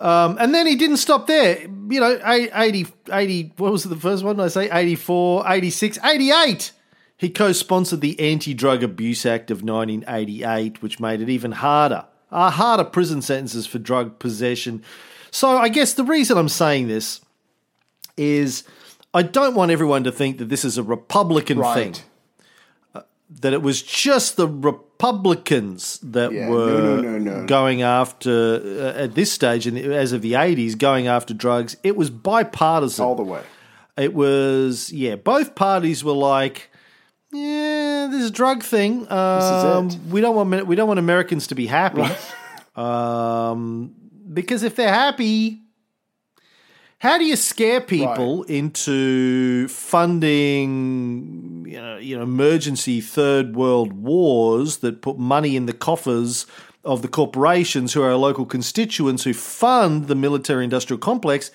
[0.00, 1.60] Um, and then he didn't stop there.
[1.62, 4.36] You know, eight- 80, 80, what was the first one?
[4.36, 6.72] Did I say 84, 86, 88.
[7.16, 12.04] He co sponsored the Anti Drug Abuse Act of 1988, which made it even harder.
[12.30, 14.82] Uh, harder prison sentences for drug possession.
[15.30, 17.20] So I guess the reason I'm saying this
[18.16, 18.64] is
[19.12, 21.92] I don't want everyone to think that this is a Republican thing
[22.94, 23.04] Right.
[23.40, 27.46] that it was just the Republicans that Yeah, were no, no, no, no.
[27.46, 28.60] going after
[28.96, 31.76] uh, at this stage, and as of the eighties, going after drugs.
[31.84, 33.42] It was bipartisan All the way.
[33.96, 36.70] It was yeah, both parties were like.
[37.34, 39.10] Yeah, this drug thing.
[39.10, 39.98] Um, it.
[40.08, 42.06] We don't want we don't want Americans to be happy,
[42.80, 43.94] um,
[44.32, 45.60] because if they're happy,
[46.98, 49.68] how do you scare people into
[50.64, 56.46] funding, you know, you know, emergency third world wars that put money in the coffers
[56.84, 61.50] of the corporations who are our local constituents who fund the military-industrial complex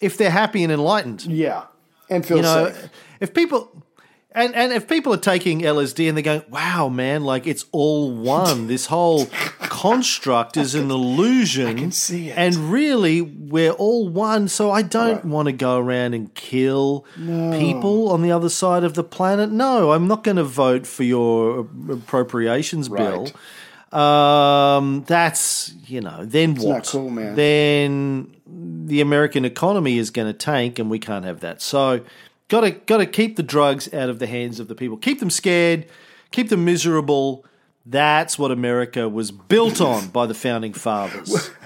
[0.00, 1.24] if they're happy and enlightened?
[1.26, 1.64] Yeah.
[2.08, 2.90] And feel You know, safe.
[3.20, 3.70] if people
[4.32, 8.12] and and if people are taking LSD and they're going, "Wow, man, like it's all
[8.12, 8.68] one.
[8.68, 9.26] This whole
[9.60, 12.38] construct is an illusion." I can see it.
[12.38, 14.46] And really, we're all one.
[14.48, 18.94] So I don't want to go around and kill people on the other side of
[18.94, 19.50] the planet.
[19.50, 23.28] No, I'm not going to vote for your appropriations bill.
[23.92, 26.68] Um, that's you know, then what?
[26.68, 27.34] not cool, man.
[27.34, 31.60] Then the American economy is going to tank, and we can't have that.
[31.60, 32.04] So,
[32.50, 34.98] got to got to keep the drugs out of the hands of the people.
[34.98, 35.86] Keep them scared.
[36.30, 37.46] Keep them miserable.
[37.86, 41.50] That's what America was built on by the founding fathers.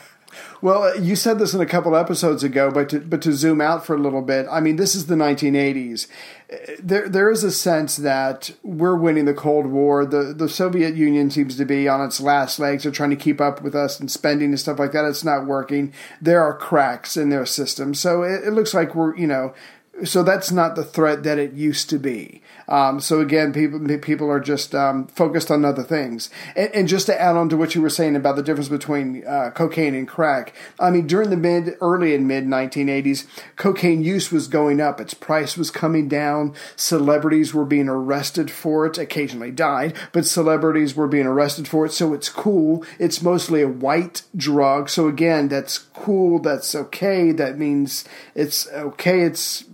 [0.64, 3.84] Well, you said this in a couple episodes ago, but to, but to zoom out
[3.84, 6.06] for a little bit, I mean, this is the 1980s.
[6.50, 10.06] Uh, There, there is a sense that we're winning the Cold War.
[10.06, 12.84] The the Soviet Union seems to be on its last legs.
[12.84, 15.04] They're trying to keep up with us and spending and stuff like that.
[15.04, 15.92] It's not working.
[16.22, 19.52] There are cracks in their system, so it, it looks like we're you know.
[20.02, 22.42] So that's not the threat that it used to be.
[22.66, 26.30] Um, so again, people people are just um, focused on other things.
[26.56, 29.24] And, and just to add on to what you were saying about the difference between
[29.24, 34.32] uh, cocaine and crack, I mean, during the mid, early and mid 1980s, cocaine use
[34.32, 35.00] was going up.
[35.00, 36.54] Its price was coming down.
[36.74, 38.98] Celebrities were being arrested for it.
[38.98, 41.92] Occasionally died, but celebrities were being arrested for it.
[41.92, 42.84] So it's cool.
[42.98, 44.88] It's mostly a white drug.
[44.88, 46.40] So again, that's cool.
[46.40, 47.30] That's okay.
[47.30, 48.04] That means
[48.34, 49.20] it's okay.
[49.20, 49.64] It's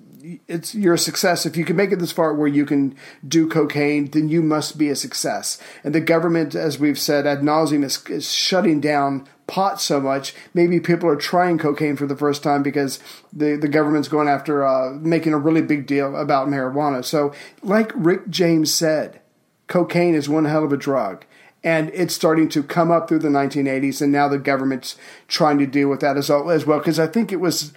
[0.48, 1.46] it's you're a success.
[1.46, 2.94] If you can make it this far where you can
[3.26, 5.58] do cocaine then you must be a success.
[5.84, 10.34] And the government as we've said ad nauseum is, is shutting down pot so much.
[10.54, 13.00] Maybe people are trying cocaine for the first time because
[13.32, 17.04] the, the government's going after uh, making a really big deal about marijuana.
[17.04, 19.20] So like rick james said
[19.66, 21.24] cocaine is one hell of a drug.
[21.62, 24.96] And it's starting to come up through the 1980s and now the government's
[25.28, 26.78] trying to deal with that as, al- as well.
[26.78, 27.72] Because i think it was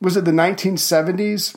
[0.00, 1.56] was it the 1970s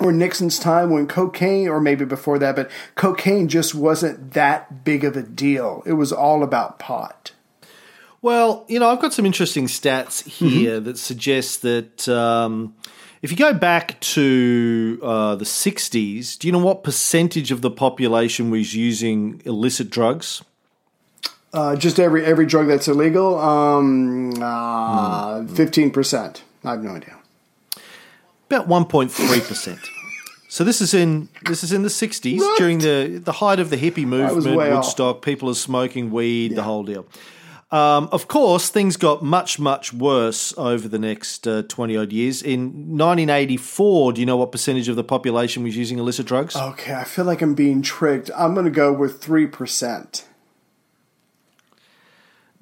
[0.00, 5.04] or Nixon's time when cocaine, or maybe before that, but cocaine just wasn't that big
[5.04, 5.82] of a deal.
[5.86, 7.32] It was all about pot.
[8.22, 12.74] Well, you know, I've got some interesting stats here that suggest that um,
[13.20, 17.70] if you go back to uh, the 60s, do you know what percentage of the
[17.70, 20.42] population was using illicit drugs?
[21.54, 26.42] Uh, just every every drug that's illegal, um, uh, fifteen percent.
[26.64, 27.16] I have no idea.
[28.46, 29.78] About 1.3%.
[30.48, 32.58] So this is in this is in the 60s What?
[32.58, 34.84] during the the height of the hippie movement, way off.
[34.84, 37.06] Woodstock, people are smoking weed, the whole deal.
[37.72, 42.40] Um, of course, things got much, much worse over the next uh, 20 odd years.
[42.40, 46.54] In 1984, do you know what percentage of the population was using illicit drugs?
[46.54, 48.30] Okay, I feel like I'm being tricked.
[48.36, 50.24] I'm going to go with three percent.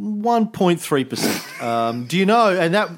[0.00, 1.62] 1.3%.
[1.62, 2.48] Um, do you know?
[2.48, 2.90] And that,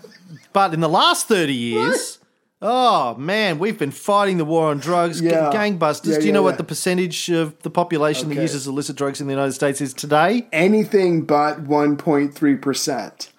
[0.53, 2.19] but in the last 30 years,
[2.65, 6.07] oh man, we've been fighting the war on drugs, g- gangbusters.
[6.07, 6.45] Yeah, do you yeah, know yeah.
[6.45, 9.95] what the percentage of the population that uses illicit drugs in the United States is
[9.95, 10.49] today?
[10.53, 13.31] Anything but one point three percent.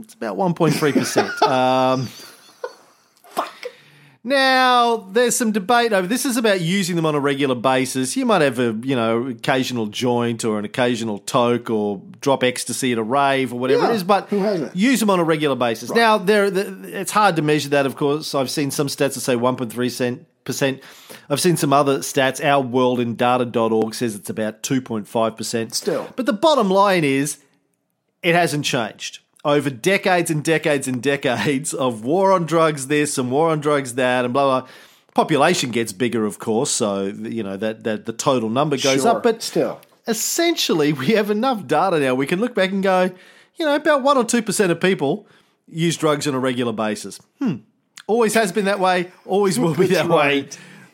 [0.00, 1.42] It's about 1.3%.
[1.48, 2.08] um,
[4.26, 8.16] now, there's some debate over this is about using them on a regular basis.
[8.16, 12.90] You might have a, you know, occasional joint or an occasional toke or drop ecstasy
[12.90, 14.32] at a rave or whatever Yeah, it is, but
[14.74, 15.92] use them on a regular basis.
[15.92, 18.34] Now, there it's hard to measure that, of course.
[18.34, 20.82] I've seen some stats that say 1.3 percent.
[21.30, 22.44] I've seen some other stats.
[22.44, 25.72] Our world in data.org says it's about 2.5%.
[25.72, 26.12] Still.
[26.16, 27.38] But the bottom line is
[28.24, 29.20] it hasn't changed.
[29.46, 33.94] Over decades and decades and decades of war on drugs this and war on drugs
[33.94, 34.68] that and blah blah.
[35.14, 39.12] Population gets bigger, of course, so you know that that the total number goes Sure,
[39.12, 39.22] up.
[39.22, 39.80] But still.
[40.08, 42.14] essentially, we have enough data now.
[42.14, 43.10] We can look back and go,
[43.54, 45.28] you know, about one or two percent of people
[45.68, 47.20] use drugs on a regular basis.
[47.38, 47.56] Hmm.
[48.08, 49.12] Always has been that way.
[49.24, 50.48] Always will be that That's way.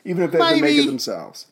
[0.04, 1.46] Even if they have to make it themselves.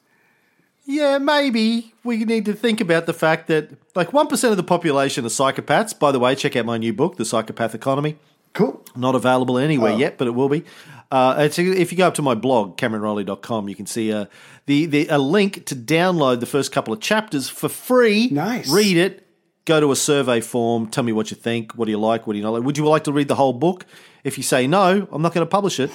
[0.90, 4.62] Yeah, maybe we need to think about the fact that like one percent of the
[4.64, 5.96] population are psychopaths.
[5.98, 8.16] By the way, check out my new book, The Psychopath Economy.
[8.52, 8.84] Cool.
[8.96, 9.96] Not available anywhere Oh.
[9.96, 10.64] yet, but it will be.
[11.12, 14.26] Uh, it's, if you go up to my blog, CameronReilly.com, you can see uh,
[14.66, 18.28] the, the a link to download the first couple of chapters for free.
[18.30, 18.70] Nice.
[18.72, 19.26] Read it.
[19.66, 20.88] Go to a survey form.
[20.88, 21.72] Tell me what you think.
[21.72, 22.26] What do you like?
[22.26, 22.62] What do you not like?
[22.64, 23.86] Would you like to read the whole book?
[24.24, 25.90] If you say no, I'm not going to publish it.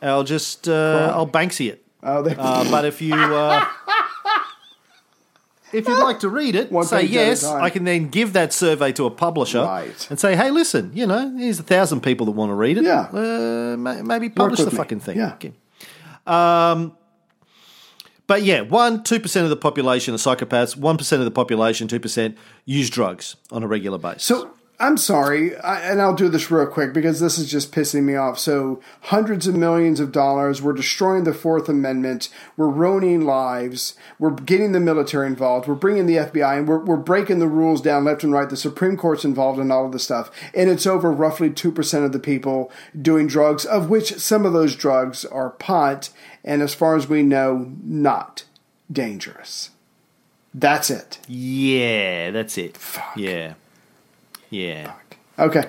[0.00, 1.84] I'll just uh, I'll Banksy it.
[2.02, 3.64] Oh, Uh, but if you uh,
[5.72, 7.42] if you'd like to read it, One say page at a yes.
[7.42, 7.62] time.
[7.62, 10.06] I can then give that survey to a publisher Right.
[10.10, 12.84] and say, hey, listen, you know, here's a thousand people that want to read it.
[12.84, 13.08] Yeah.
[13.12, 14.76] uh, ma- maybe publish the me.
[14.76, 15.16] fucking thing.
[15.18, 15.34] Yeah.
[15.34, 15.52] Okay.
[16.26, 16.96] Um,
[18.26, 20.76] but yeah, one two percent of the population are psychopaths.
[20.76, 24.24] One percent of the population, two percent, use drugs on a regular basis.
[24.24, 28.04] So I'm sorry, I, and I'll do this real quick because this is just pissing
[28.04, 28.38] me off.
[28.38, 34.30] So hundreds of millions of dollars, we're destroying the Fourth Amendment, we're ruining lives, we're
[34.30, 38.04] getting the military involved, we're bringing the FBI, and we're, we're breaking the rules down
[38.04, 38.48] left and right.
[38.48, 42.04] The Supreme Court's involved in all of this stuff, and it's over roughly two percent
[42.04, 46.10] of the people doing drugs, of which some of those drugs are pot,
[46.44, 48.44] and as far as we know, not
[48.92, 49.70] dangerous.
[50.54, 51.18] That's it.
[51.26, 52.76] yeah, that's it.
[52.76, 53.16] Fuck.
[53.16, 53.54] Yeah,
[54.50, 54.94] yeah.
[55.38, 55.68] Okay.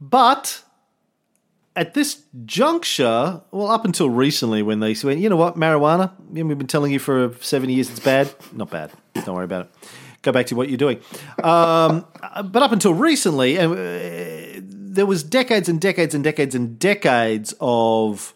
[0.00, 0.62] But
[1.76, 6.46] at this juncture, well, up until recently, when they went, you know what, marijuana, we've
[6.58, 8.32] been telling you for 70 years it's bad.
[8.52, 8.92] Not bad.
[9.14, 9.70] Don't worry about it.
[10.22, 11.00] Go back to what you're doing.
[11.42, 12.06] Um,
[12.44, 17.54] but up until recently, and uh, there was decades and decades and decades and decades
[17.60, 18.34] of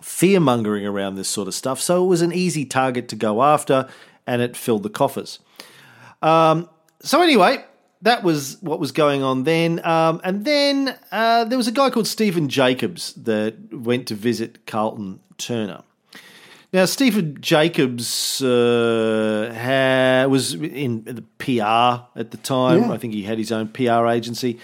[0.00, 1.80] fear mongering around this sort of stuff.
[1.80, 3.88] So it was an easy target to go after,
[4.26, 5.40] and it filled the coffers.
[6.22, 6.68] Um,
[7.02, 7.64] so anyway,
[8.02, 9.84] that was what was going on then.
[9.84, 14.66] Um, and then uh, there was a guy called Stephen Jacobs that went to visit
[14.66, 15.82] Carlton Turner.
[16.72, 22.82] Now, Stephen Jacobs uh, ha- was in the PR at the time.
[22.82, 22.92] Yeah.
[22.92, 24.60] I think he had his own PR agency.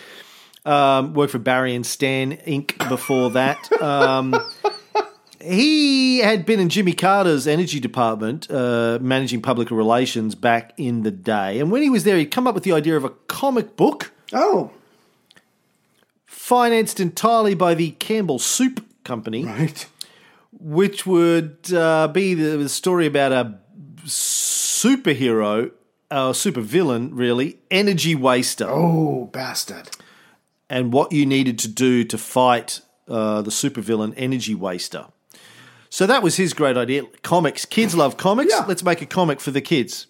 [0.65, 2.89] Um, worked for Barry and Stan Inc.
[2.89, 3.71] before that.
[3.83, 4.35] Um,
[5.47, 11.11] he had been in Jimmy Carter's energy department, uh, managing public relations back in the
[11.11, 11.61] day.
[11.61, 14.13] And when he was there, he'd come up with the idea of a comic book
[14.33, 14.73] Oh,
[16.27, 19.87] financed entirely by the Campbell Soup Company, right.
[20.53, 23.59] which would uh, be the, the story about a
[24.05, 25.71] superhero,
[26.11, 28.67] a supervillain, really, energy waster.
[28.69, 29.91] Oh, bastard.
[30.69, 35.07] and what you needed to do to fight uh, the supervillain energy waster.
[35.97, 37.05] So that was his great idea.
[37.23, 37.65] Comics.
[37.65, 38.53] Kids love comics.
[38.53, 38.67] Yeah.
[38.69, 40.07] Let's make a comic for the kids.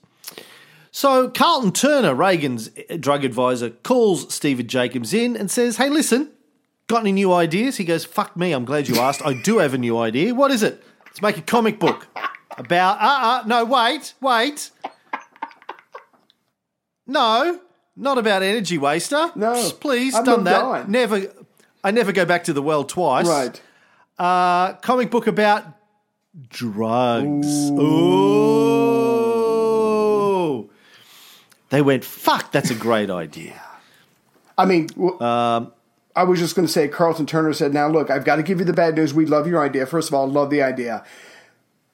[0.91, 6.33] So Carlton Turner, Reagan's drug advisor, calls Stephen Jacobs in and says, Hey, listen,
[6.89, 7.77] got any new ideas?
[7.77, 9.25] He goes, Fuck me, I'm glad you asked.
[9.25, 10.35] I do have a new idea.
[10.35, 10.83] What is it?
[11.05, 12.09] Let's make a comic book
[12.59, 12.99] about.
[13.01, 14.73] Uh uh, no, wait, wait.
[17.07, 17.61] No,
[17.95, 19.31] not about energy waster.
[19.37, 20.63] No, please, I've done that.
[20.63, 20.91] on.
[20.91, 21.33] Never,
[21.85, 23.29] I never go back to the well twice.
[23.29, 23.63] Right.
[24.19, 25.76] Uh, comic book about
[26.51, 27.71] drugs.
[29.37, 30.71] Ooh.
[31.71, 33.61] They went, fuck, that's a great idea.
[34.57, 35.73] I mean, w- Um,
[36.15, 38.59] I was just going to say, Carlton Turner said, "Now look, I've got to give
[38.59, 39.13] you the bad news.
[39.13, 39.85] We love your idea.
[39.85, 41.05] First of all, love the idea.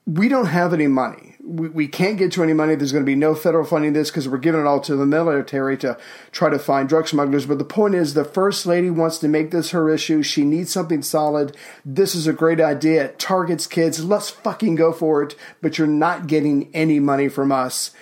[0.07, 1.37] We don't have any money.
[1.45, 2.75] We, we can't get to any money.
[2.75, 5.07] There's going to be no federal funding this because we're giving it all to the
[5.07, 5.97] military to
[6.33, 7.47] try to find drug smugglers.
[7.47, 10.23] But the point is, the first lady wants to make this her issue.
[10.23, 11.57] She needs something solid.
[11.85, 13.05] This is a great idea.
[13.07, 14.05] It targets kids.
[14.05, 15.37] Let's fucking go for it.
[15.61, 17.93] But you're not getting any money from us.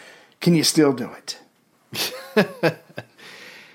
[0.41, 1.39] Can you still do it?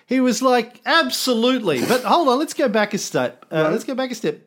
[0.07, 1.83] He was like, absolutely.
[1.85, 3.45] But hold on, let's go back a step.
[3.51, 4.39] Uh, Let's go back a step.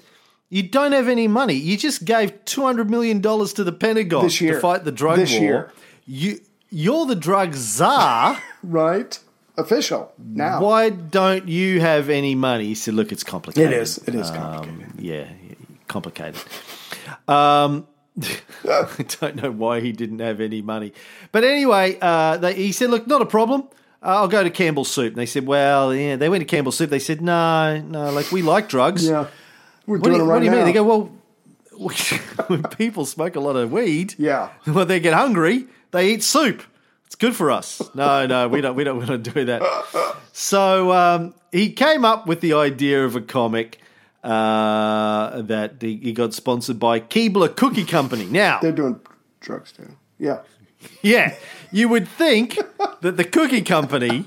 [0.50, 1.54] You don't have any money.
[1.54, 4.54] You just gave $200 million to the Pentagon This year.
[4.54, 5.40] to fight the drug This war.
[5.42, 5.72] year.
[6.06, 8.38] You, you're the drug czar.
[8.62, 9.18] Right?
[9.56, 10.60] Official now.
[10.62, 12.64] Why don't you have any money?
[12.66, 13.72] He said, look, it's complicated.
[13.72, 13.98] It is.
[14.06, 14.92] It is Um, complicated.
[15.00, 15.24] yeah,
[15.88, 16.40] complicated.
[17.26, 17.86] Um,
[18.68, 18.86] I
[19.20, 20.92] don't know why he didn't have any money.
[21.32, 23.62] But anyway, uh, they, he said, look, not a problem.
[24.02, 25.08] Uh, I'll go to Campbell Soup.
[25.12, 26.88] And they said, well, yeah, they went to Campbell Soup.
[26.90, 29.06] They said, no, no, like we like drugs.
[29.08, 29.26] Yeah.
[29.88, 30.56] We're What do you, it right what do you now.
[30.58, 30.66] mean?
[30.66, 31.10] They go, well,
[32.48, 34.50] when people smoke a lot of weed, Yeah.
[34.64, 36.62] when they get hungry, they eat soup.
[37.06, 37.80] It's good for us.
[37.94, 38.76] No, no, we don't.
[38.76, 39.62] We don't want to do that.
[40.32, 43.80] So um, he came up with the idea of a comic
[44.22, 48.26] uh, that he, he got sponsored by Keebler Cookie Company.
[48.26, 49.00] Now, They're doing
[49.40, 49.96] drugs too.
[50.18, 50.40] Yeah.
[51.02, 51.34] yeah,
[51.72, 52.58] you would think
[53.00, 54.26] that the cookie company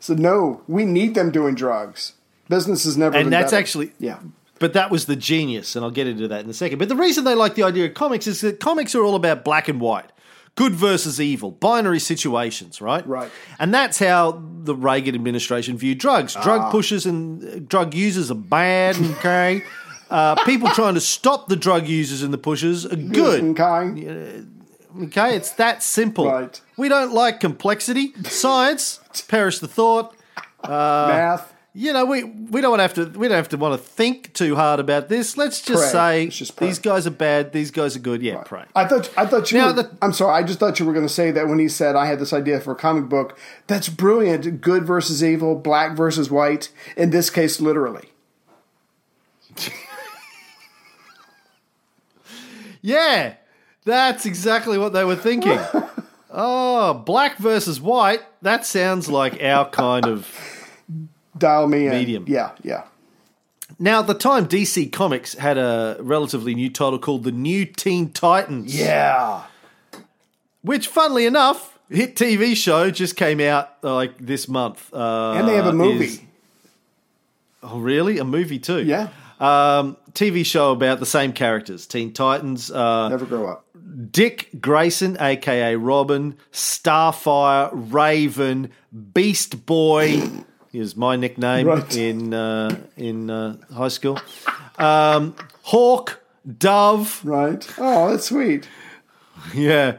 [0.00, 2.14] So no, we need them doing drugs.
[2.48, 3.14] Business is never.
[3.16, 3.60] And that's better.
[3.60, 4.20] actually- yeah.
[4.58, 6.78] But that was the genius, and I'll get into that in a second.
[6.78, 9.44] But the reason they like the idea of comics is that comics are all about
[9.44, 10.10] black and white,
[10.56, 13.06] good versus evil, binary situations, right?
[13.06, 13.30] Right.
[13.58, 16.34] And that's how the Reagan administration viewed drugs.
[16.36, 16.42] Ah.
[16.42, 19.62] Drug pushers and uh, drug users are bad, okay?
[20.10, 23.58] uh, people trying to stop the drug users and the pushers are good.
[23.58, 24.44] Okay.
[25.02, 26.26] Okay, it's that simple.
[26.26, 26.60] Right.
[26.76, 30.14] We don't like complexity, science, perish the thought.
[30.66, 31.52] Math.
[31.74, 33.86] You know, we, we don't want to have to we don't have to want to
[33.86, 35.36] think too hard about this.
[35.36, 36.26] Let's just Pray.
[36.26, 38.20] say just these guys are bad, these guys are good.
[38.22, 38.64] Yeah, pray.
[38.74, 39.58] I thought I thought you.
[39.58, 40.42] Now were, the- I'm sorry.
[40.42, 42.32] I just thought you were going to say that when he said I had this
[42.32, 43.38] idea for a comic book.
[43.68, 44.60] That's brilliant.
[44.60, 46.70] Good versus evil, black versus white.
[46.96, 48.08] In this case, literally.
[52.80, 53.34] Yeah,
[53.84, 55.58] that's exactly what they were thinking.
[56.30, 58.22] oh, black versus white.
[58.42, 60.28] That sounds like our kind of.
[61.36, 61.92] Dial me in.
[61.92, 62.24] Medium.
[62.28, 62.84] Yeah, yeah.
[63.78, 68.10] Now, at the time, DC Comics had a relatively new title called The New Teen
[68.12, 68.74] Titans.
[68.78, 69.42] Yeah.
[70.62, 74.92] Which, funnily enough, hit TV show just came out like this month.
[74.92, 76.06] Uh, And they have a movie.
[76.06, 76.20] is-
[77.62, 78.18] oh, really?
[78.18, 78.82] A movie too?
[78.84, 79.08] Yeah.
[79.38, 82.70] Um, TV show about the same characters, Teen Titans.
[82.72, 83.64] Uh, Never grow up.
[84.10, 88.70] Dick Grayson, aka Robin, Starfire, Raven,
[89.14, 90.22] Beast Boy
[90.78, 91.96] is my nickname Right.
[91.96, 94.18] in uh, in uh, high school.
[94.78, 96.20] Um, Hawk,
[96.58, 97.66] Dove, Right.
[97.78, 98.68] Oh, that's sweet.
[99.54, 99.96] yeah.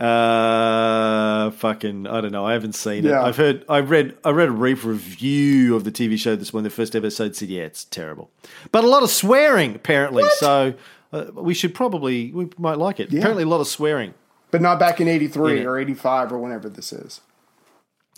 [0.00, 2.44] Uh, fucking, I don't know.
[2.44, 3.12] I haven't seen it.
[3.12, 3.64] I've heard.
[3.68, 4.16] I read.
[4.24, 7.48] I read a brief review of the TV show this when the first episode said,
[7.48, 8.30] "Yeah, it's terrible,"
[8.72, 10.24] but a lot of swearing apparently.
[10.38, 10.74] So
[11.12, 13.12] uh, we should probably we might like it.
[13.12, 13.20] Yeah.
[13.20, 14.14] Apparently, a lot of swearing.
[14.50, 15.64] But not back in 83 Yeah.
[15.66, 17.20] or 85 or whenever this is.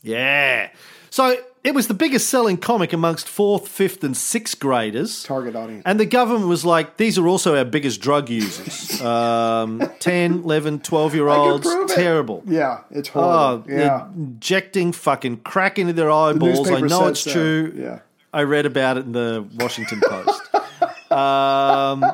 [0.06, 0.70] Yeah.
[1.10, 5.24] So it was the biggest selling comic amongst fourth, fifth, and sixth graders.
[5.24, 5.82] Target audience.
[5.86, 9.00] And the government was like, these are also our biggest drug users.
[9.02, 11.66] Um, 10, 11, 12 year olds.
[11.66, 11.94] prove it.
[11.94, 12.42] Terrible.
[12.46, 13.64] Yeah, it's Oh, horrible.
[13.66, 14.08] they're yeah.
[14.14, 16.70] injecting fucking crack into their eyeballs.
[16.70, 17.32] I know it's so.
[17.32, 17.72] true.
[17.76, 17.98] Yeah.
[18.32, 21.12] I read about it in the Washington Post.
[21.12, 22.04] um,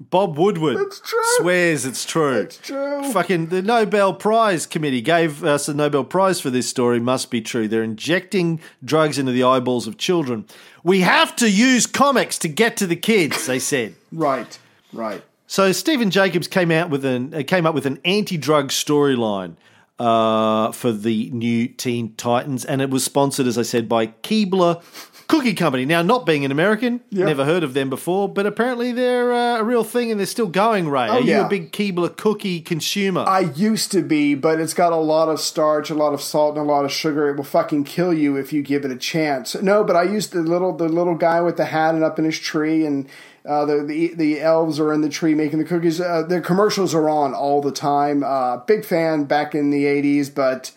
[0.00, 0.94] Bob Woodward
[1.36, 2.40] swears it's true.
[2.40, 3.12] It's true.
[3.12, 6.98] Fucking the Nobel Prize Committee gave us a Nobel Prize for this story.
[6.98, 7.68] Must be true.
[7.68, 10.46] They're injecting drugs into the eyeballs of children.
[10.82, 13.46] We have to use comics to get to the kids.
[13.46, 13.94] They said.
[14.12, 14.58] Right.
[14.92, 15.22] Right.
[15.46, 19.54] So Stephen Jacobs came out with an uh, came up with an anti-drug storyline
[20.00, 24.82] uh, for the new Teen Titans, and it was sponsored, as I said, by Keebler
[25.30, 25.84] Cookie Company.
[25.86, 27.24] Now, not being an American, Yeah.
[27.26, 30.48] never heard of them before, but apparently they're uh, a real thing and they're still
[30.48, 30.88] going.
[30.88, 31.46] Ray, Oh, are you yeah.
[31.46, 33.24] a big Keebler cookie consumer?
[33.26, 36.56] I used to be, but it's got a lot of starch, a lot of salt,
[36.58, 37.28] and a lot of sugar.
[37.28, 39.54] It will fucking kill you if you give it a chance.
[39.62, 42.24] No, but I used the little the little guy with the hat and up in
[42.24, 43.06] his tree, and
[43.48, 46.00] uh, the, the the elves are in the tree making the cookies.
[46.00, 48.24] Uh, their commercials are on all the time.
[48.24, 50.72] Uh, big fan back in the '80s, but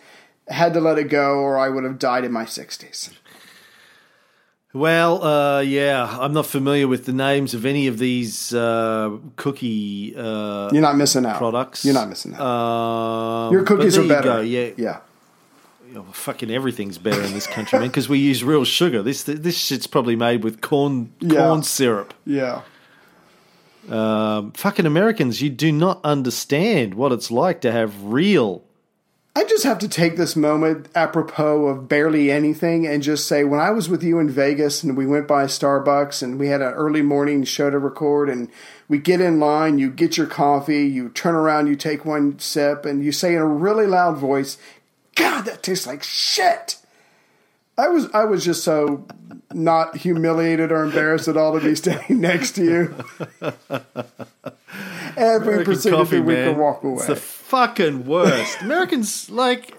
[0.49, 3.11] had to let it go, or I would have died in my 60s.
[4.73, 10.15] Well, uh, yeah, I'm not familiar with the names of any of these uh, cookie
[10.17, 11.37] uh, You're not missing out.
[11.37, 11.85] products.
[11.85, 12.41] You're not missing out.
[12.41, 14.23] Um, Your cookies are you better.
[14.29, 14.97] go, Yeah, yeah.
[15.95, 19.03] Oh, fucking everything's better in this country, man, because we use real sugar.
[19.03, 21.37] This this shit's probably made with corn Yeah.
[21.49, 22.15] corn syrup.
[22.25, 22.61] Yeah.
[23.87, 28.63] Um, fucking Americans, you do not understand what it's like to have real.
[29.35, 33.59] I just have to take this moment apropos of barely anything and just say when
[33.59, 36.73] I was with you in Vegas and we went by Starbucks and we had an
[36.73, 38.47] early morning show to record and
[38.87, 42.85] we get in line, you get your coffee, you turn around, you take one sip,
[42.85, 44.59] and you say in a really loud voice,
[45.15, 46.77] God, that tastes like shit.
[47.75, 49.07] I was I was just so
[49.51, 52.95] not humiliated or embarrassed at all to be standing next to you.
[55.17, 56.95] we American proceeded coffee, we could walk away.
[56.95, 58.61] It's the fucking worst.
[58.61, 59.73] Americans, like,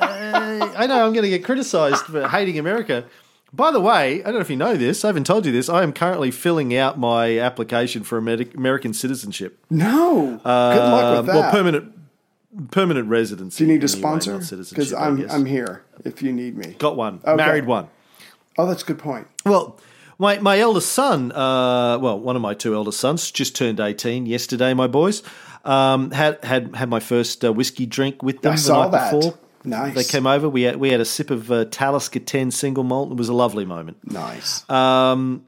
[0.00, 3.04] uh, I know I'm going to get criticized for hating America.
[3.52, 5.04] By the way, I don't know if you know this.
[5.04, 5.68] I haven't told you this.
[5.70, 9.58] I am currently filling out my application for American citizenship.
[9.70, 10.38] no.
[10.42, 11.34] Good luck with Um, that.
[11.34, 11.92] Well, permanent
[12.70, 13.64] permanent residency.
[13.64, 14.38] Do you need a sponsor?
[14.38, 15.28] Because I'm.
[15.30, 16.76] I'm here if you need me.
[16.78, 17.20] got one.
[17.24, 17.36] Okay.
[17.36, 17.88] Married one.
[18.58, 19.26] Oh, that's a good point.
[19.46, 19.78] Well,
[20.18, 24.26] my my eldest son, uh, well, one of my two eldest sons, just turned eighteen
[24.26, 24.74] yesterday.
[24.74, 25.22] My boys
[25.64, 28.92] um, had had had my first uh, whiskey drink with them I the saw night
[28.92, 29.12] that.
[29.12, 29.38] before.
[29.64, 29.94] Nice.
[29.94, 30.48] They came over.
[30.48, 33.10] We had we had a sip of uh, Talisker Ten single malt.
[33.12, 33.98] It was a lovely moment.
[34.04, 34.68] Nice.
[34.70, 35.44] Um,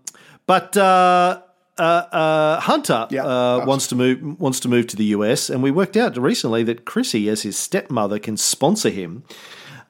[0.46, 1.42] but uh,
[1.78, 5.62] uh, uh, Hunter Yeah, uh, wants to move wants to move to the US, and
[5.62, 9.24] we worked out recently that Chrissy, as his stepmother, can sponsor him.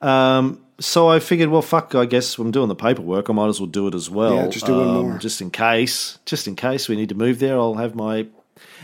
[0.01, 3.29] Um, so I figured, well, fuck, I guess I'm doing the paperwork.
[3.29, 4.35] I might as well do it as well.
[4.35, 5.19] Yeah, just do one um, more.
[5.19, 6.19] Just in case.
[6.25, 8.27] Just in case we need to move there, I'll have my.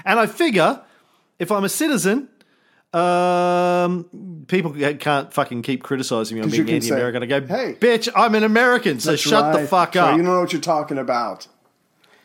[0.04, 0.82] And I figure
[1.38, 2.28] if I'm a citizen,
[2.92, 7.22] um, people can't fucking keep criticizing me on being can anti-American.
[7.22, 9.68] I go, "Hey, bitch, I'm an American, so shut the right.
[9.68, 10.12] fuck So up.
[10.12, 11.46] you don't know what you're talking about.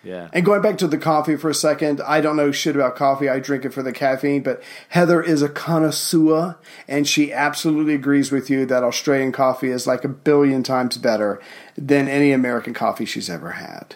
[0.03, 0.29] Yeah.
[0.33, 3.29] And going back to the coffee for a second, I don't know shit about coffee.
[3.29, 8.31] I drink it for the caffeine, but Heather is a connoisseur, and she absolutely agrees
[8.31, 11.39] with you that Australian coffee is like a billion times better
[11.77, 13.95] than any American coffee she's ever had.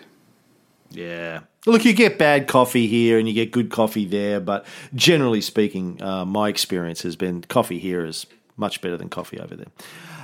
[0.91, 1.41] Yeah.
[1.65, 6.01] Look, you get bad coffee here and you get good coffee there, but generally speaking,
[6.01, 9.67] uh, my experience has been coffee here is much better than coffee over there.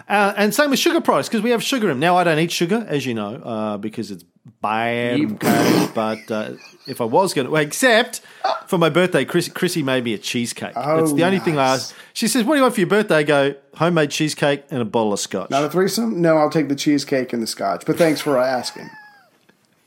[0.08, 2.00] Uh, and same with sugar products because we have sugar in.
[2.00, 4.24] Now, I don't eat sugar, as you know, uh, because it's
[4.62, 5.20] bad.
[5.20, 6.52] okay, but uh,
[6.88, 8.22] if I was going to, well, except
[8.68, 10.74] for my birthday, Chris, Chrissy made me a cheesecake.
[10.76, 11.94] That's the only thing I asked.
[12.14, 13.16] She says, What do you want for your birthday?
[13.18, 15.50] I go, Homemade cheesecake and a bottle of scotch.
[15.50, 16.22] Not a threesome?
[16.22, 17.86] No, I'll take the cheesecake and the scotch.
[17.86, 18.90] But thanks for asking.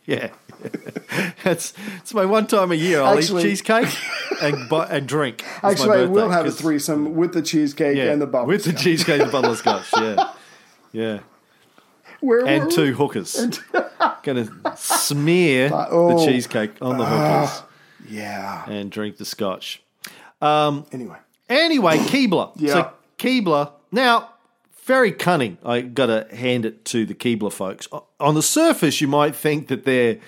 [0.06, 0.30] Yeah,
[1.44, 3.00] that's it's my one time a year.
[3.00, 3.88] I'll Actually- eat cheesecake
[4.42, 5.42] and bu- and drink.
[5.42, 8.48] It's Actually, I will have a threesome with the cheesecake Yeah, and the bottle.
[8.48, 9.86] with the cheesecake and the bottle of scotch.
[9.96, 10.32] Yeah,
[10.92, 11.18] yeah,
[12.24, 13.34] Where and two hookers.
[14.22, 16.18] Going to smear oh.
[16.18, 17.62] the cheesecake on the hookers
[18.08, 18.64] Yeah.
[18.68, 19.82] and drink the scotch.
[20.40, 21.18] Um, Anyway.
[21.48, 22.52] Anyway, Keebler.
[22.56, 22.72] Yeah.
[22.72, 24.30] So Keebler now.
[24.84, 25.56] Very cunning.
[25.64, 27.88] I got to hand it to the Keebler folks.
[28.20, 30.18] On the surface, you might think that they're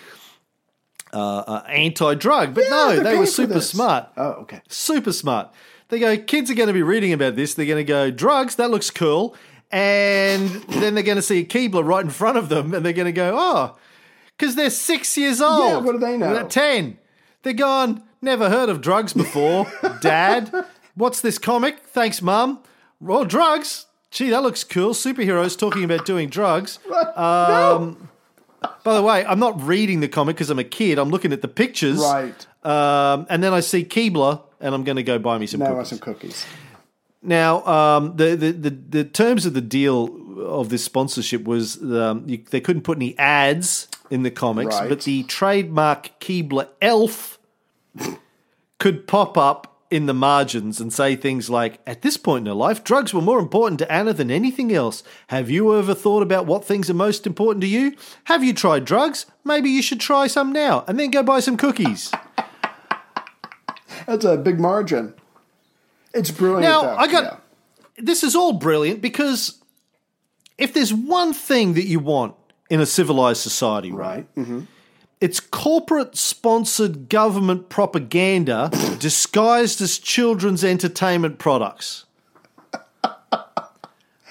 [1.12, 4.08] uh, uh, anti-drug, but Yeah, no, they were super smart.
[4.16, 4.62] Oh, okay.
[4.68, 5.50] super smart.
[5.88, 7.52] They go, kids are going to be reading about this.
[7.54, 9.36] They're going to go, drugs, that looks cool.
[9.70, 12.92] And then they're going to see a Keebler right in front of them and they're
[12.92, 13.76] going to go, oh,
[14.36, 15.60] because they're six years old.
[15.70, 16.32] Yeah, what do they know?
[16.34, 16.98] They're 10.
[17.42, 18.02] They're gone.
[18.22, 19.66] never heard of drugs before,
[20.00, 20.52] dad.
[20.94, 21.80] What's this comic?
[21.80, 22.60] Thanks, mum.
[23.00, 23.86] Well, drugs.
[24.10, 24.90] Gee, that looks cool.
[24.94, 26.78] Superheroes talking about doing drugs.
[27.16, 28.08] Um,
[28.84, 30.98] By the way, I'm not reading the comic because I'm a kid.
[30.98, 31.98] I'm looking at the pictures.
[31.98, 32.46] Right.
[32.64, 35.74] Um, and then I see Keebler, and I'm going to go buy me some Now
[35.74, 35.88] cookies.
[35.88, 36.46] some cookies.
[37.26, 40.08] Now, um, the, the, the, the terms of the deal
[40.46, 44.88] of this sponsorship was um, you, they couldn't put any ads in the comics, Right.
[44.88, 47.40] but the trademark Keebler elf
[48.78, 52.54] could pop up in the margins and say things like, At this point in her
[52.54, 55.02] life, drugs were more important to Anna than anything else.
[55.28, 57.96] Have you ever thought about what things are most important to you?
[58.24, 59.26] Have you tried drugs?
[59.44, 62.12] Maybe you should try some now and then go buy some cookies.
[64.06, 65.14] That's a big margin.
[66.16, 66.62] It's brilliant.
[66.62, 66.96] Now, though.
[66.96, 67.36] I got Yeah.
[68.04, 69.62] this is all brilliant because
[70.58, 72.34] if there's one thing that you want
[72.70, 74.46] in a civilized society, right, right.
[74.46, 74.60] hmm
[75.18, 82.04] it's corporate sponsored government propaganda disguised as children's entertainment products.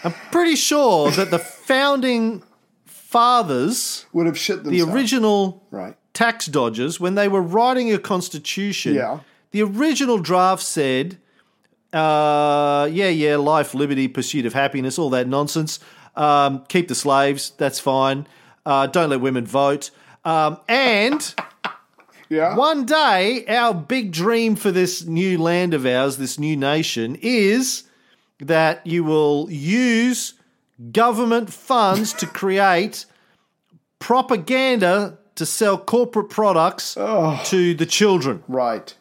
[0.03, 2.43] I'm pretty sure that the founding
[2.86, 4.86] fathers, Would have shit themselves.
[4.91, 5.95] the original Right.
[6.13, 9.19] tax dodgers, when they were writing a constitution, Yeah.
[9.51, 11.17] the original draft said,
[11.95, 15.79] uh, yeah, yeah, life, liberty, pursuit of happiness, all that nonsense.
[16.15, 18.27] Um, keep the slaves, that's fine.
[18.65, 19.91] Uh, don't let women vote.
[20.23, 21.35] Um, and
[22.29, 22.55] Yeah.
[22.55, 27.83] one day, our big dream for this new land of ours, this new nation, is
[28.39, 30.33] that you will use
[30.91, 33.05] government funds to create
[33.99, 38.43] propaganda to sell corporate products to the children.
[38.47, 38.95] Right.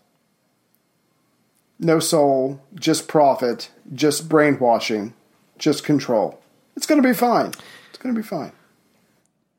[1.79, 5.13] No soul, just profit, just brainwashing,
[5.59, 6.41] just control.
[6.77, 7.53] It's going to be fine.
[7.91, 8.53] It's going to be fine.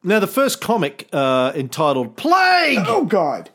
[0.03, 3.49] Now, the first comic uh, entitled Plague Oh, God.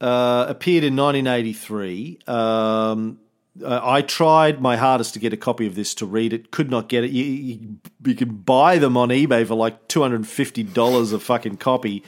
[0.00, 2.18] uh, appeared in 1983.
[2.26, 3.18] Um,
[3.62, 6.50] uh, I tried my hardest to get a copy of this to read it.
[6.50, 7.10] Could not get it.
[7.10, 11.12] You, you, you can buy them on eBay for like two hundred and fifty dollars
[11.12, 12.02] a fucking copy.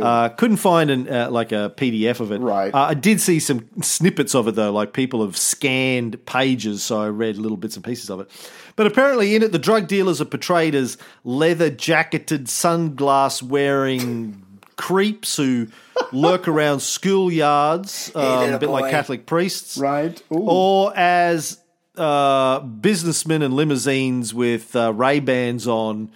[0.00, 2.40] uh, couldn't find an uh, like a PDF of it.
[2.40, 2.74] Right.
[2.74, 4.72] Uh, I did see some snippets of it though.
[4.72, 8.30] Like people have scanned pages, so I read little bits and pieces of it.
[8.76, 14.42] But apparently, in it, the drug dealers are portrayed as leather jacketed, sunglass wearing
[14.80, 15.66] creeps who
[16.10, 20.20] lurk around schoolyards, um, a bit like Catholic priests Right.
[20.32, 20.46] Ooh.
[20.48, 21.58] or as
[21.96, 26.10] uh, businessmen in limousines with uh, Ray Bans on,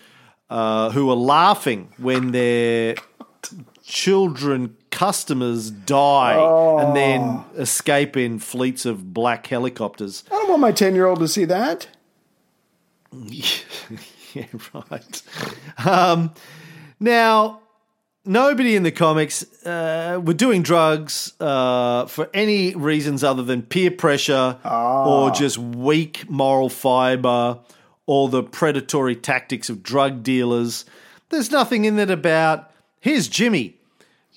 [0.48, 2.94] uh, who are laughing when their
[3.82, 6.36] children customers die
[6.82, 10.24] and then escape in fleets of black helicopters.
[10.30, 11.88] I don't want my 10 year old to see that.
[13.12, 14.46] yeah,
[14.90, 15.22] right.
[15.84, 16.32] Um,
[17.00, 17.60] now,
[18.24, 23.90] nobody in the comics uh, were doing drugs uh, for any reasons other than peer
[23.90, 27.58] pressure or just weak moral fiber
[28.06, 30.84] or the predatory tactics of drug dealers.
[31.30, 32.70] There's nothing in it about
[33.00, 33.76] here's Jimmy.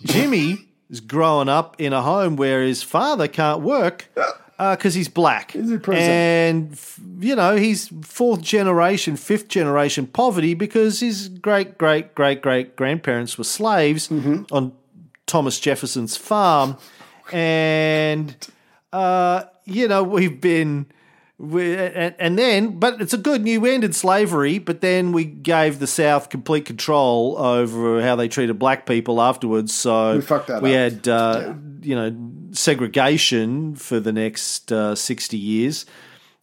[0.03, 4.09] Jimmy is growing up in a home where his father can't work
[4.57, 5.51] because he's black.
[5.51, 5.71] He's.
[5.87, 6.79] And,
[7.19, 13.37] you know, he's fourth generation, fifth generation poverty because his great, great, great, great grandparents
[13.37, 14.43] were slaves Mm-hmm.
[14.51, 14.73] on
[15.27, 16.77] Thomas Jefferson's farm.
[17.31, 18.35] And,
[18.93, 20.87] uh, you know, we've been.
[21.39, 24.57] We, and, and then, but it's a good new ended slavery.
[24.57, 29.71] But then we gave the South complete control over how they treated black people afterwards.
[29.73, 30.79] So We fucked that we up.
[30.93, 32.15] had, uh, you know,
[32.53, 35.85] segregation for the next uh, sixty years.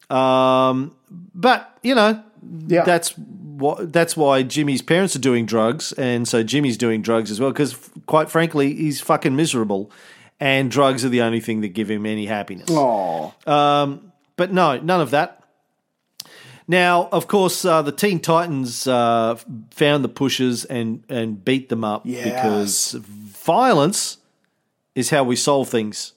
[0.09, 0.95] Um,
[1.33, 2.23] but you know,
[2.67, 2.83] Yeah.
[2.83, 7.39] that's what that's why Jimmy's parents are doing drugs, and so Jimmy's doing drugs as
[7.39, 7.51] well.
[7.51, 7.75] Because
[8.05, 9.91] quite frankly, he's fucking miserable,
[10.39, 12.69] and drugs are the only thing that give him any happiness.
[12.69, 13.31] Aw.
[13.47, 14.04] Um,
[14.35, 15.41] but no, none of that.
[16.67, 19.35] Now, of course, uh, the Teen Titans uh,
[19.71, 22.23] found the pushers and and beat them up Yes.
[22.25, 24.17] because violence
[24.95, 26.13] is how we solve things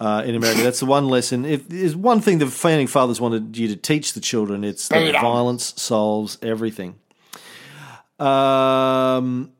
[0.00, 0.62] uh, in America.
[0.62, 1.44] That's the one lesson.
[1.44, 5.12] If there's one thing the founding fathers wanted you to teach the children, it's that
[5.20, 6.96] violence solves everything.
[8.18, 9.52] Um,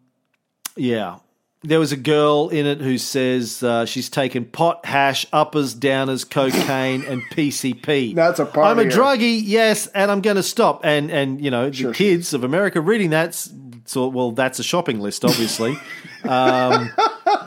[0.77, 1.19] yeah.
[1.63, 6.29] There was a girl in it who says uh, she's taken pot, hash, uppers, downers,
[6.29, 8.15] cocaine, and PCP.
[8.15, 10.85] That's a I'm a druggie, yes, and I'm going to stop.
[10.85, 13.35] And and you know Sure the kids of America reading that,
[13.87, 15.77] so well, that's a shopping list, obviously.
[16.23, 16.93] um,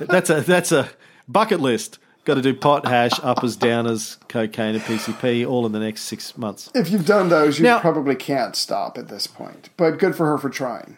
[0.01, 0.89] that's a that's a
[1.29, 1.97] bucket list.
[2.25, 6.37] Got to do pot, hash, uppers, downers, cocaine, and PCP all in the next six
[6.37, 6.69] months.
[6.75, 9.69] If you've done those, you Now- probably can't stop at this point.
[9.77, 10.97] But good for her for trying.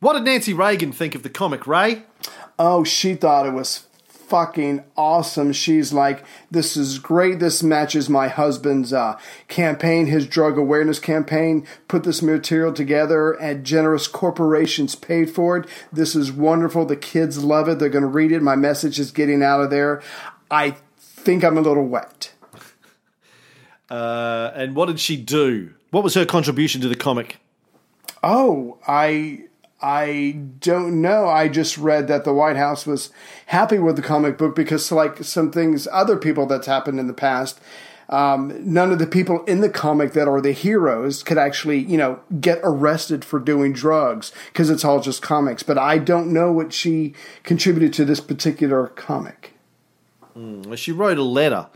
[0.00, 2.04] What did Nancy Reagan think of the comic, Ray?
[2.58, 3.86] Oh, she thought it was
[4.30, 5.52] fucking awesome.
[5.52, 7.38] She's like, this is great.
[7.38, 11.66] This matches my husband's uh, campaign, his drug awareness campaign.
[11.86, 15.68] Put this material together, and generous corporations paid for it.
[15.92, 16.86] This is wonderful.
[16.86, 17.78] The kids love it.
[17.78, 18.40] They're going to read it.
[18.40, 20.00] My message is getting out of there.
[20.50, 22.32] I think I'm a little wet.
[23.90, 25.74] Uh, and what did she do?
[25.90, 27.38] What was her contribution to the comic?
[28.22, 29.48] Oh, I
[29.82, 31.26] I don't know.
[31.26, 33.10] I just read that the White House was
[33.46, 37.14] happy with the comic book because, like some things, other people that's happened in the
[37.14, 37.60] past,
[38.10, 41.96] um, none of the people in the comic that are the heroes could actually, you
[41.96, 45.62] know, get arrested for doing drugs because it's all just comics.
[45.62, 47.14] But I don't know what she
[47.44, 49.54] contributed to this particular comic.
[50.34, 51.68] Well, She wrote a letter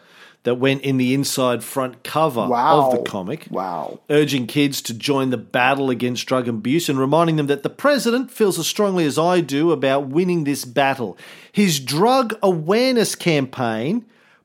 [0.45, 2.86] that went in the inside front cover Wow.
[2.86, 3.47] of the comic.
[3.51, 3.99] Wow.
[4.11, 8.30] urging kids to join the battle against drug abuse and reminding them that the president
[8.30, 11.16] feels as strongly as I do about winning this battle.
[11.51, 14.05] His drug awareness campaign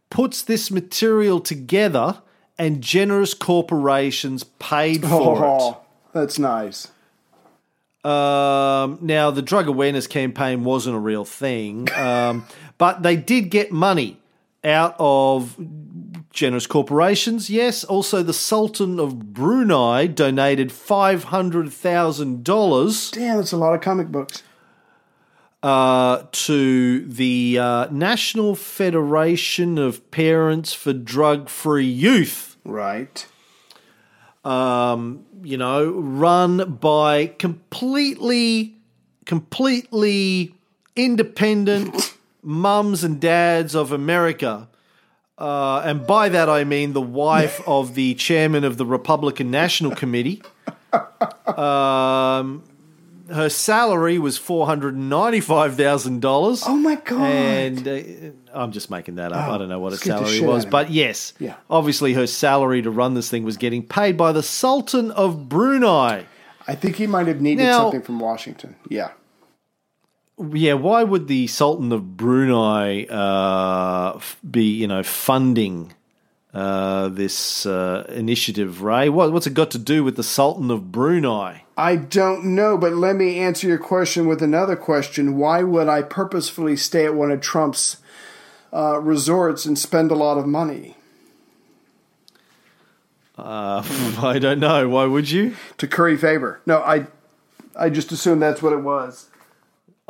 [0.10, 2.22] puts this material together
[2.58, 5.78] and generous corporations paid for Oh,
[6.14, 6.88] that's nice.
[8.06, 12.46] Um, now, the drug awareness campaign wasn't a real thing, um,
[12.78, 14.18] but they did get money
[14.64, 15.56] out of
[16.40, 17.50] generous corporations.
[17.50, 23.74] Yes, also the Sultan of Brunei donated five hundred thousand dollars Damn, that's a lot
[23.74, 24.42] of comic books.
[25.62, 32.56] uh, to the uh, National Federation of Parents for Drug-Free Youth.
[32.64, 33.26] Right.
[34.46, 38.76] Um, you know, run by completely,
[39.26, 40.56] completely
[40.96, 44.70] independent mums and dads of America.
[45.40, 49.96] Uh, and by that I mean the wife of the chairman of the Republican National
[49.96, 50.42] Committee.
[51.48, 52.64] Um,
[53.32, 56.64] her salary was four hundred ninety-five thousand dollars.
[56.66, 57.22] Oh my god.
[57.22, 59.48] And uh, I'm just making that up.
[59.48, 60.72] Oh, I don't know what her scared the salary shit was, out of me.
[60.72, 61.56] but yes, Yeah.
[61.70, 66.26] obviously her salary to run this thing was getting paid by the Sultan of Brunei.
[66.68, 68.76] I think he might have needed Now- something from Washington.
[68.90, 69.12] Yeah.
[70.40, 74.20] Yeah, why would the Sultan of Brunei uh,
[74.50, 75.94] be, you know, funding
[76.54, 79.10] uh, this uh, initiative, Ray?
[79.10, 81.64] What, what's it got to do with the Sultan of Brunei?
[81.78, 85.38] I don't know, but let me answer your question with another question.
[85.38, 87.98] Why would I purposefully stay at one of Trump's
[88.74, 90.96] uh, resorts and spend a lot of money?
[93.38, 93.84] Uh,
[94.22, 94.88] I don't know.
[94.90, 95.56] Why would you?
[95.78, 96.62] To curry favor.
[96.66, 97.08] No, I
[97.78, 99.29] I just assumed that's what it was.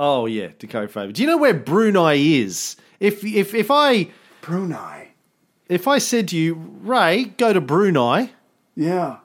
[0.02, 1.12] Oh yeah, to curry favor.
[1.12, 2.78] Do you know where Brunei is?
[3.02, 4.08] If if if I
[4.42, 5.10] Brunei.
[5.68, 8.32] if I said to you, Ray, go to Brunei,
[8.76, 9.18] Yeah.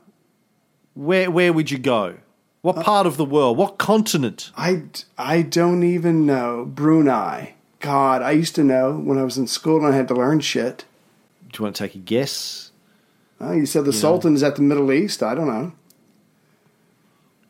[0.95, 2.17] where where would you go?
[2.63, 3.57] What uh, part of the world?
[3.57, 4.51] What continent?
[4.57, 4.85] I,
[5.19, 6.65] I don't even know.
[6.65, 7.55] Brunei.
[7.81, 10.41] God, I used to know when I was in school and I had to learn
[10.41, 10.87] shit.
[11.53, 12.73] Do you want to take a guess?
[13.41, 15.23] Oh, you said the Sultan is at the Middle East.
[15.23, 15.73] I don't know.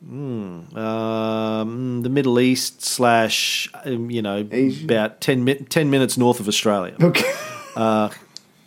[0.07, 4.85] Um, the Middle East slash, um, you know, Asia.
[4.85, 6.95] about 10, mi- 10 minutes north of Australia.
[7.01, 7.31] Okay.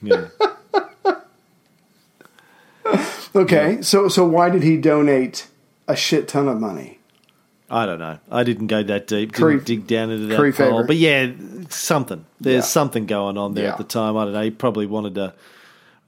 [0.02, 0.28] Yeah.
[3.34, 3.82] Okay.
[3.82, 5.46] So so why did he donate
[5.86, 6.98] a shit ton of money?
[7.70, 8.18] I don't know.
[8.30, 9.32] I didn't go that deep.
[9.32, 10.84] Didn't Curry- dig down into that hole.
[10.86, 11.30] But yeah,
[11.68, 12.24] something.
[12.40, 12.68] There's Yeah.
[12.68, 13.72] something going on there Yeah.
[13.72, 14.16] at the time.
[14.16, 14.42] I don't know.
[14.42, 15.34] He probably wanted to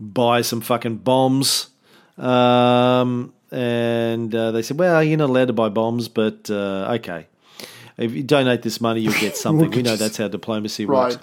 [0.01, 1.69] buy some fucking bombs.
[2.17, 7.27] Um, and uh, they said, well, you're not allowed to buy bombs, but uh, okay.
[7.97, 9.71] If you donate this money, you'll get something.
[9.71, 11.17] we know that's how diplomacy works.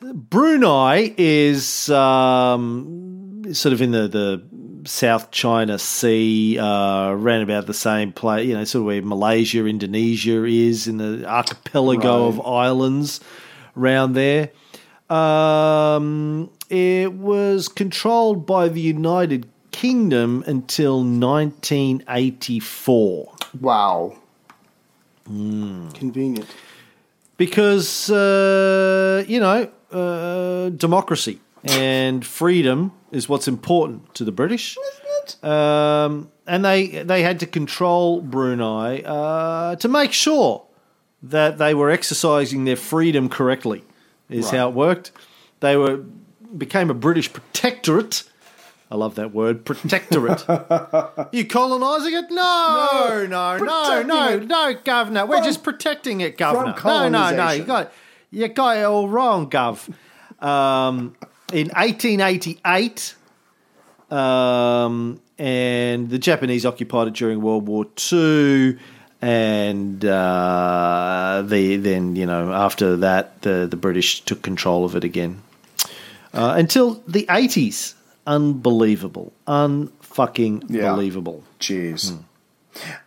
[0.00, 0.14] Right.
[0.14, 4.42] Brunei is um, sort of in the, the
[4.88, 9.66] South China Sea, uh, around about the same place, you know, sort of where Malaysia,
[9.66, 13.20] Indonesia is in the archipelago of islands
[13.76, 14.50] around there.
[15.10, 23.32] Um, it was controlled by the United Kingdom until 1984.
[23.60, 24.16] Wow.
[25.26, 25.88] Hmm.
[25.90, 26.46] Convenient.
[27.36, 34.76] because uh, you know uh, democracy and freedom is what's important to the British.
[35.42, 40.64] Um, and they they had to control Brunei uh, to make sure
[41.22, 43.84] that they were exercising their freedom correctly.
[44.30, 45.10] Is how it worked.
[45.60, 45.98] They were
[46.56, 48.24] became a British protectorate.
[48.90, 50.44] I love that word, protectorate.
[51.32, 52.30] you colonising it?
[52.30, 55.26] No, no, no, no, no, no, Governor.
[55.26, 56.74] We're just protecting it, Governor.
[56.84, 57.50] No, no, no.
[57.50, 57.92] You got
[58.30, 59.88] you got it all wrong, Gov.
[60.42, 61.16] Um,
[61.52, 63.14] in 1888,
[64.10, 68.78] um, and the Japanese occupied it during World War Two,
[69.20, 75.04] and uh, the then you know after that the the British took control of it
[75.04, 75.42] again
[76.32, 77.94] uh, until the 80s.
[78.28, 80.92] Unbelievable, unfucking Yeah.
[80.92, 81.42] believable.
[81.60, 82.10] Jeez.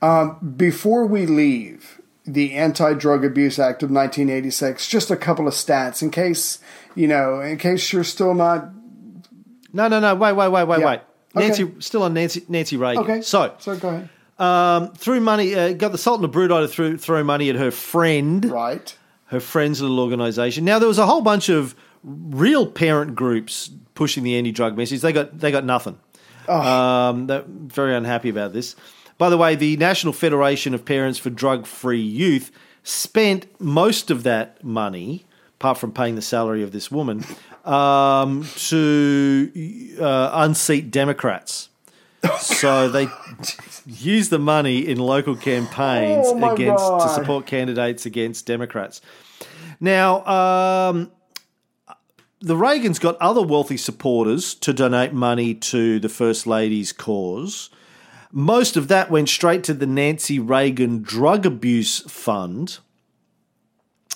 [0.01, 0.05] Hmm.
[0.05, 5.53] Um, before we leave the Anti Drug Abuse Act of 1986, just a couple of
[5.53, 6.59] stats in case,
[6.95, 8.69] you know, in case you're still not.
[9.73, 10.15] No, no, no.
[10.15, 10.85] Wait, wait, wait, wait, Yeah.
[10.85, 10.99] wait.
[11.33, 11.73] Nancy, Okay.
[11.79, 13.03] still on Nancy, Nancy Reagan.
[13.03, 13.21] Okay.
[13.21, 14.09] So, so go ahead.
[14.37, 17.71] um, threw money, uh, got the Sultan of Brunei to throw, throw money at her
[17.71, 18.93] friend, Right.
[19.31, 20.65] Her friend's little organisation.
[20.65, 21.73] Now there was a whole bunch of
[22.03, 25.01] real parent groups pushing the anti-drug message.
[25.01, 25.97] They got they got nothing.
[26.47, 28.75] Um, they're very unhappy about this.
[29.17, 32.51] By the way, the National Federation of Parents for Drug-Free Youth
[32.83, 35.25] spent most of that money,
[35.59, 37.23] apart from paying the salary of this woman,
[37.63, 39.51] um, to
[39.99, 41.69] uh, unseat Democrats.
[42.39, 43.07] So they
[43.85, 49.01] use the money in local campaigns Oh, against to support candidates against Democrats.
[49.79, 51.11] Now, um,
[52.39, 57.69] the Reagans got other wealthy supporters to donate money to the First Lady's cause.
[58.31, 62.79] Most of that went straight to the Nancy Reagan Drug Abuse Fund.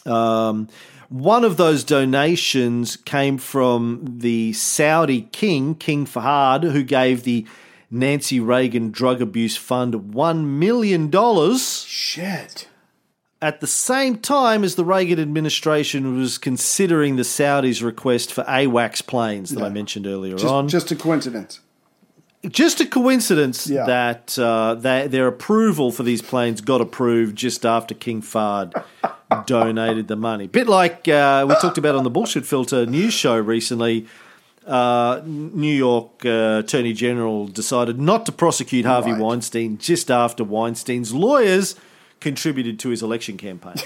[0.05, 0.69] Um,
[1.09, 7.45] one of those donations came from the Saudi king, King Fahad, who gave the
[7.91, 11.11] Nancy Reagan Drug Abuse Fund $1 million
[11.57, 12.67] Shit.
[13.41, 19.05] at the same time as the Reagan administration was considering the Saudis' request for AWACS
[19.05, 20.67] planes that I mentioned earlier Just, on.
[20.67, 21.59] just a coincidence.
[22.47, 23.85] Just a coincidence Yeah.
[23.85, 28.83] that uh, they, their approval for these planes got approved just after King Fahd
[29.47, 30.45] donated the money.
[30.47, 34.05] Bit like uh, we talked about on the Bullshit Filter news show recently.
[34.65, 39.21] Uh, New York uh, Attorney General decided not to prosecute Harvey Right.
[39.21, 41.75] Weinstein just after Weinstein's lawyers
[42.19, 43.75] contributed to his election campaign.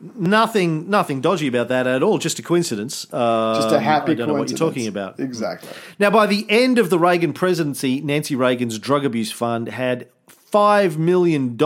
[0.00, 2.18] nothing, nothing dodgy about that at all.
[2.18, 3.12] Just a coincidence.
[3.12, 5.20] Um, Just a happy I don't know what you're talking about.
[5.20, 5.68] Exactly.
[5.98, 10.08] Now, by the end of the Reagan presidency, Nancy Reagan's drug abuse fund had
[10.52, 11.58] $5 million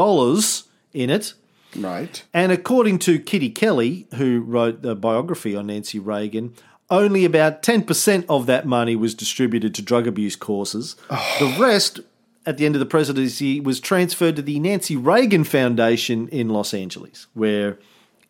[0.93, 1.35] in it.
[1.77, 2.23] Right.
[2.35, 6.55] And according to Kitty Kelley, who wrote the biography on Nancy Reagan,
[6.93, 10.95] only about 10% of that money was distributed to drug abuse causes.
[11.11, 11.37] Oh.
[11.41, 12.01] The rest,
[12.47, 16.73] at the end of the presidency, was transferred to the Nancy Reagan Foundation in Los
[16.75, 17.79] Angeles, where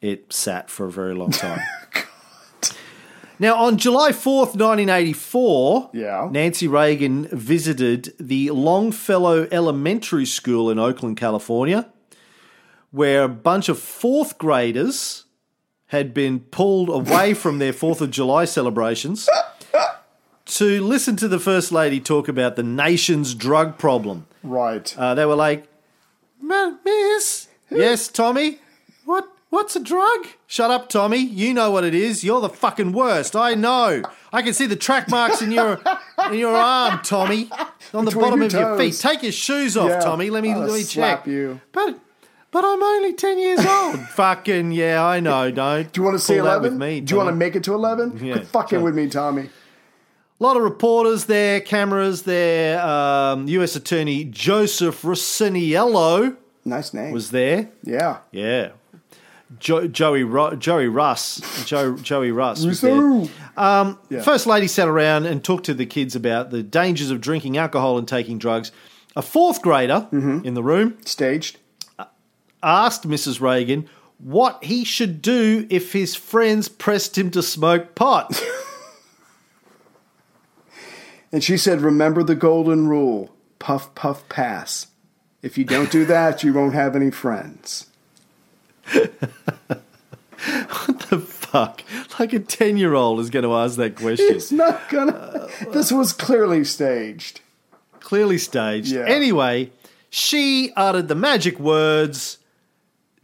[0.01, 1.61] it sat for a very long time.
[3.39, 6.29] Now, on July 4th, 1984, Yeah.
[6.31, 11.89] Nancy Reagan visited the Longfellow Elementary School in Oakland, California,
[12.93, 15.25] where a bunch of fourth graders
[15.93, 19.29] had been pulled away from their 4th of July celebrations
[20.47, 24.27] to listen to the First Lady talk about the nation's drug problem.
[24.43, 24.95] Right.
[24.99, 25.67] Uh, they were like,
[26.41, 27.49] "Ma- Miss?
[27.71, 28.59] Yes, Tommy?
[29.05, 29.29] What?
[29.51, 30.27] What's a drug?
[30.47, 31.19] Shut up, Tommy.
[31.19, 32.25] You know what it is.
[32.25, 33.37] You're the fucking worst.
[33.37, 34.03] I know.
[34.33, 35.79] I can see the track marks in your
[36.31, 37.51] in your arm, Tommy,
[37.93, 38.93] on the Between bottom your of your feet.
[38.93, 39.01] toes.
[39.01, 40.01] Take your shoes off, Yeah.
[40.01, 40.31] Tommy.
[40.31, 41.27] Let me I'll let me slap check.
[41.27, 41.61] you.
[41.73, 41.99] But
[42.53, 43.99] but I'm only ten years old.
[44.11, 45.51] Fucking yeah, I know.
[45.51, 45.93] Don't.
[45.93, 46.63] Do you want to see 11?
[46.73, 47.01] with me?
[47.01, 48.25] Do you want to make it to 11?
[48.25, 48.85] Yeah, Quit fucking sure.
[48.85, 49.49] with me, Tommy.
[50.41, 52.81] A lot of reporters there, cameras there.
[52.85, 53.75] Um, U.S.
[53.77, 57.13] Attorney Joseph Russoniello Nice name.
[57.13, 57.71] was there.
[57.83, 58.19] yeah.
[58.31, 58.71] Yeah.
[59.59, 62.97] Jo- Joey Ru- Joey Russ, Joe, Joey Russ was there.
[63.57, 64.23] Um, Yeah.
[64.23, 67.99] First lady sat around and talked to the kids about the dangers of drinking alcohol
[67.99, 68.73] and taking drugs.
[69.15, 70.47] A fourth grader Mm-hmm.
[70.47, 71.59] in the room Staged.
[72.63, 73.41] Asked Mrs.
[73.41, 73.89] Reagan
[74.19, 78.41] what he should do if his friends pressed him to smoke pot.
[81.33, 84.89] And she said, Remember the golden rule puff, puff, pass.
[85.41, 87.87] If you don't do that, you won't have any friends.
[90.45, 91.85] What the fuck?
[92.19, 94.27] Like a 10 year old is going to ask that question.
[94.31, 95.47] It's not gonna.
[95.71, 97.41] this was clearly staged.
[98.01, 98.89] Clearly staged.
[98.89, 99.05] Yeah.
[99.07, 99.71] Anyway,
[100.11, 102.39] she uttered the magic words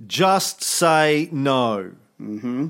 [0.07, 1.93] just say no.
[2.21, 2.69] Mm-hmm.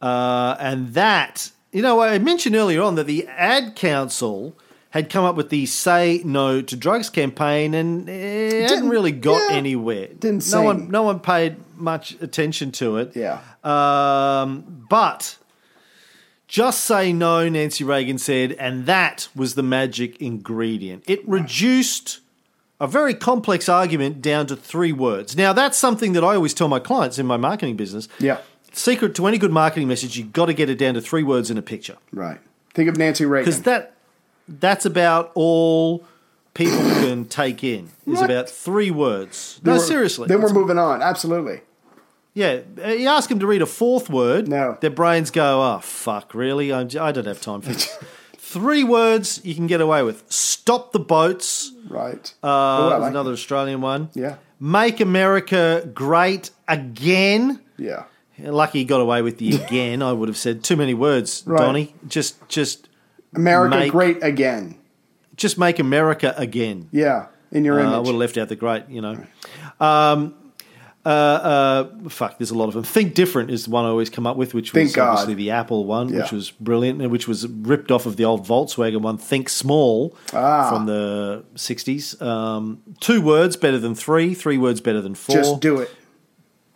[0.00, 4.56] Uh, and that, you know, I mentioned earlier on that the Ad Council
[4.90, 9.12] had come up with the Say No to Drugs campaign and it hadn't Didn't- really
[9.12, 10.06] got yeah, anywhere.
[10.18, 13.14] didn't no one, no one paid much attention to it.
[13.14, 13.40] Yeah.
[13.64, 15.36] Um, but
[16.46, 21.04] just say no, Nancy Reagan said, and that was the magic ingredient.
[21.06, 22.20] It reduced
[22.80, 25.36] a very complex argument down to three words.
[25.36, 28.08] Now, that's something that I always tell my clients in my marketing business.
[28.18, 28.38] Yeah.
[28.72, 31.50] Secret to any good marketing message, you've got to get it down to three words
[31.50, 31.96] in a picture.
[32.12, 32.38] Right.
[32.74, 33.46] Think of Nancy Reagan.
[33.46, 33.94] Because that
[34.46, 36.04] that's about all
[36.54, 38.24] people can take in is What?
[38.30, 39.60] about three words.
[39.62, 40.28] Then no, seriously.
[40.28, 41.02] Then we're moving on.
[41.02, 41.62] Absolutely.
[42.34, 42.60] Yeah,
[42.92, 44.46] you ask them to read a fourth word.
[44.46, 44.78] No.
[44.80, 46.72] Their brains go, oh, fuck, really?
[46.72, 47.98] I'm, I don't have time for this.
[48.48, 50.24] Three words you can get away with.
[50.32, 51.70] Stop the boats.
[51.88, 52.32] Right.
[52.42, 52.46] Uh,
[52.94, 54.08] Oh, like another Australian one.
[54.14, 54.36] Yeah.
[54.58, 57.60] Make America great again.
[57.76, 58.04] Yeah.
[58.38, 60.00] Lucky he got away with the again.
[60.02, 61.58] I would have said too many words, Right.
[61.58, 61.94] Donny.
[62.06, 62.88] Just, just,
[63.34, 64.76] America Make- great again.
[65.36, 66.88] just make America again.
[66.90, 67.26] Yeah.
[67.52, 69.16] In your Uh, I would have left out the great, you know.
[69.80, 70.34] Um,
[71.08, 72.82] uh, uh, fuck, there's a lot of them.
[72.82, 75.08] Think Different is the one I always come up with, which was God.
[75.08, 78.46] obviously the Apple one, which was brilliant, and which was ripped off of the old
[78.46, 80.68] Volkswagen one, Think Small, Ah.
[80.70, 82.20] from the 60s.
[82.20, 85.34] Um, two words better than three, three words better than four.
[85.36, 85.90] Just do it.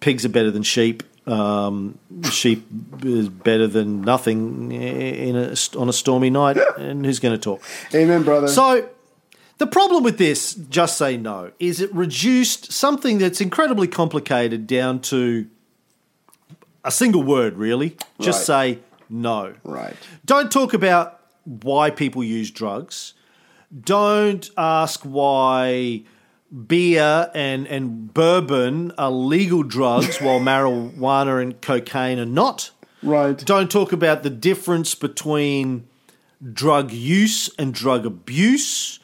[0.01, 1.03] Pigs are better than sheep.
[1.27, 1.99] Um,
[2.31, 2.67] sheep
[3.05, 7.63] is better than nothing in a, on a stormy night, and who's going to talk?
[7.95, 8.49] Amen, brother.
[8.49, 8.89] So,
[9.63, 14.99] the problem with this, just say no, is it reduced something that's incredibly complicated down
[15.03, 15.47] to
[16.85, 17.97] a single word, really.
[18.21, 19.55] Just say no.
[19.63, 19.95] right.
[20.25, 23.15] Don't talk about why people use drugs.
[23.85, 26.03] Don't ask why
[26.67, 32.73] beer and, and bourbon are legal drugs while marijuana and cocaine are not.
[33.01, 33.39] Right.
[33.39, 35.87] Don't talk about the difference between
[36.53, 38.99] drug use and drug abuse.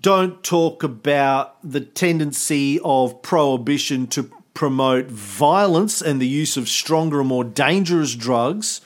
[0.00, 7.20] Don't talk about the tendency of prohibition to promote violence and the use of stronger
[7.20, 8.80] and more dangerous drugs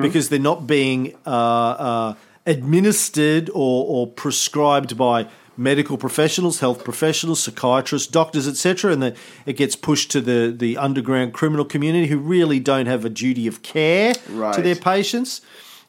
[0.00, 2.14] because they're not being uh, uh,
[2.46, 9.54] administered or, or prescribed by medical professionals, health professionals, psychiatrists, doctors, etc., and that it
[9.54, 13.62] gets pushed to the, the underground criminal community who really don't have a duty of
[13.62, 14.14] care
[14.54, 15.40] to their patients.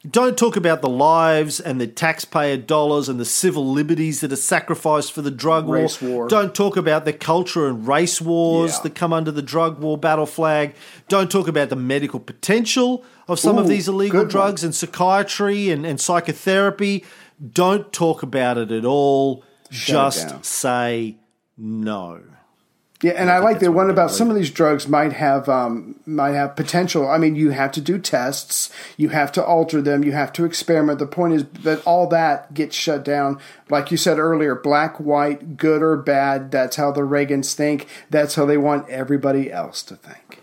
[0.08, 4.36] Don't talk about the lives and the taxpayer dollars and the civil liberties that are
[4.36, 5.88] sacrificed for the drug war.
[6.02, 6.28] war.
[6.28, 8.82] Don't talk about the culture and race wars Yeah.
[8.82, 10.74] that come under the drug war battle flag.
[11.08, 14.30] Don't talk about the medical potential of some of these illegal good one.
[14.30, 17.02] drugs and psychiatry and, and psychotherapy.
[17.52, 19.42] Don't talk about it at all.
[19.70, 20.12] Shut.
[20.12, 21.16] Just say
[21.56, 22.20] no.
[23.04, 25.96] Yeah, and I, like that's the one about some of these drugs might have um,
[26.06, 27.06] might have potential.
[27.06, 30.46] I mean, you have to do tests, you have to alter them, you have to
[30.46, 31.00] experiment.
[31.00, 33.38] The point is that all that gets shut down.
[33.68, 36.50] Like you said earlier, black, white, good or bad.
[36.50, 37.88] That's how the Reagans think.
[38.08, 40.40] That's how they want everybody else to think.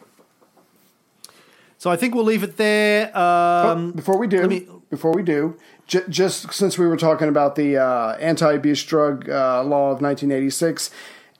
[1.79, 3.17] So I think we'll leave it there.
[3.17, 5.57] Um, before we do, me- before we do,
[5.87, 10.91] j- just since we were talking about the uh, anti-abuse drug uh, law of 1986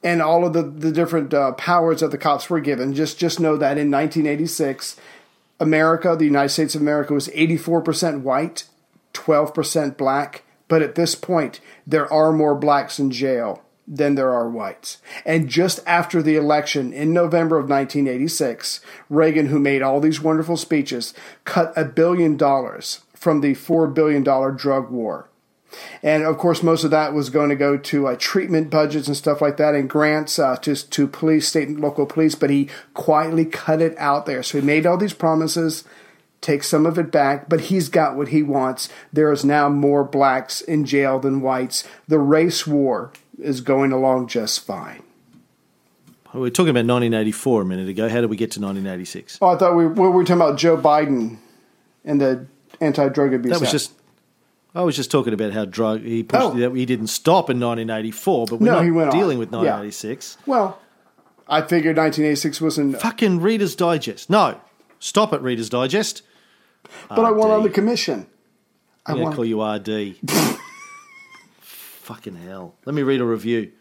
[0.04, 3.40] and all of the the different uh, powers that the cops were given, just just
[3.40, 4.98] know that in 1986,
[5.60, 8.66] America, the United States of America, was 84% white,
[9.14, 10.44] 12% black.
[10.68, 15.00] But at this point, there are more blacks in jail than there are whites.
[15.26, 18.80] And just after the election in November of 1986,
[19.10, 24.24] Reagan, who made all these wonderful speeches, cut a billion dollars from the $4 billion
[24.24, 25.30] drug war
[26.04, 29.16] And of course, most of that was going to go to uh, treatment budgets and
[29.16, 32.36] stuff like that, and grants uh, to to police, state and local police.
[32.36, 34.44] But he quietly cut it out there.
[34.44, 35.84] So he made all these promises,
[36.42, 38.90] take some of it back, but he's got what he wants.
[39.14, 41.88] There is now more blacks in jail than whites.
[42.08, 45.04] The race war is going along just fine.
[46.34, 48.08] We were talking about 1984 a minute ago.
[48.08, 49.40] How did we get to 1986?
[49.42, 51.38] Oh, I thought we, we were talking about Joe Biden
[52.06, 52.46] and the
[52.80, 53.52] anti-drug abuse.
[53.52, 53.72] That was Act.
[53.72, 53.94] just.
[54.74, 56.52] I was just talking about how drug he pushed, Oh.
[56.52, 59.18] that he didn't stop in 1984, but we're No, he went on.
[59.18, 59.58] dealing with Yeah.
[59.60, 60.38] 1986.
[60.46, 60.80] well.
[61.48, 64.30] I figured 1986 wasn't, Fucking Reader's Digest.
[64.30, 64.62] No,
[65.00, 66.22] stop it, Reader's Digest.
[67.10, 68.28] but I want on the commission.
[69.06, 70.16] I I'm to call you RD.
[71.60, 72.76] Fucking hell.
[72.86, 73.72] Let me read a review.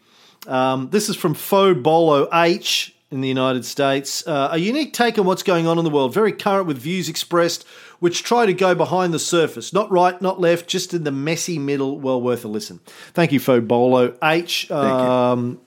[0.47, 4.25] Um, this is from Faux Bolo H in the United States.
[4.25, 7.09] Uh, a unique take on what's going on in the world, very current with views
[7.09, 7.65] expressed
[8.01, 9.71] which try to go behind the surface.
[9.71, 11.99] Not right, not left, just in the messy middle.
[11.99, 12.79] Well worth a listen.
[13.13, 14.69] Thank you, Faux Bolo H.
[14.71, 15.61] Um,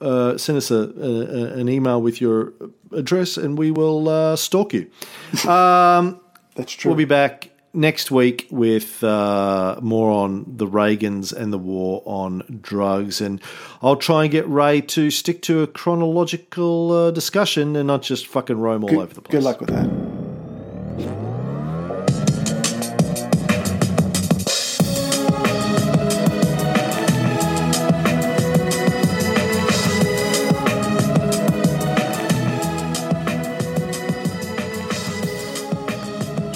[0.00, 2.54] uh, send us a, a, an email with your
[2.90, 4.90] address and we will uh, stalk you.
[5.44, 6.90] That's true.
[6.90, 12.60] We'll be back next week with uh, more on the Reagans and the war on
[12.62, 13.20] drugs.
[13.20, 13.42] And
[13.82, 18.26] I'll try and get Ray to stick to a chronological uh, discussion and not just
[18.26, 19.32] fucking roam all good, over the place.
[19.32, 20.13] good luck with that.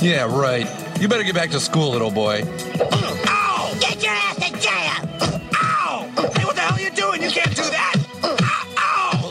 [0.00, 0.66] Yeah, right.
[1.00, 2.44] You better get back to school, little boy.
[2.46, 3.76] Ow!
[3.80, 5.02] Get your ass to jail!
[5.54, 6.08] Ow!
[6.14, 7.20] Hey, what the hell are you doing?
[7.20, 7.94] You can't do that!
[8.22, 8.36] Ow!
[8.78, 9.30] Ow!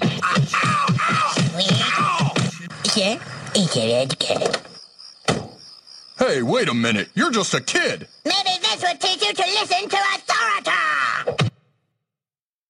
[0.54, 0.88] Ow!
[1.00, 2.34] Ow!
[2.84, 3.18] Sir,
[3.56, 4.58] it's a red kid.
[6.20, 7.10] Hey, wait a minute.
[7.14, 8.08] You're just a kid.
[8.26, 10.22] Maybe this will teach you to listen to us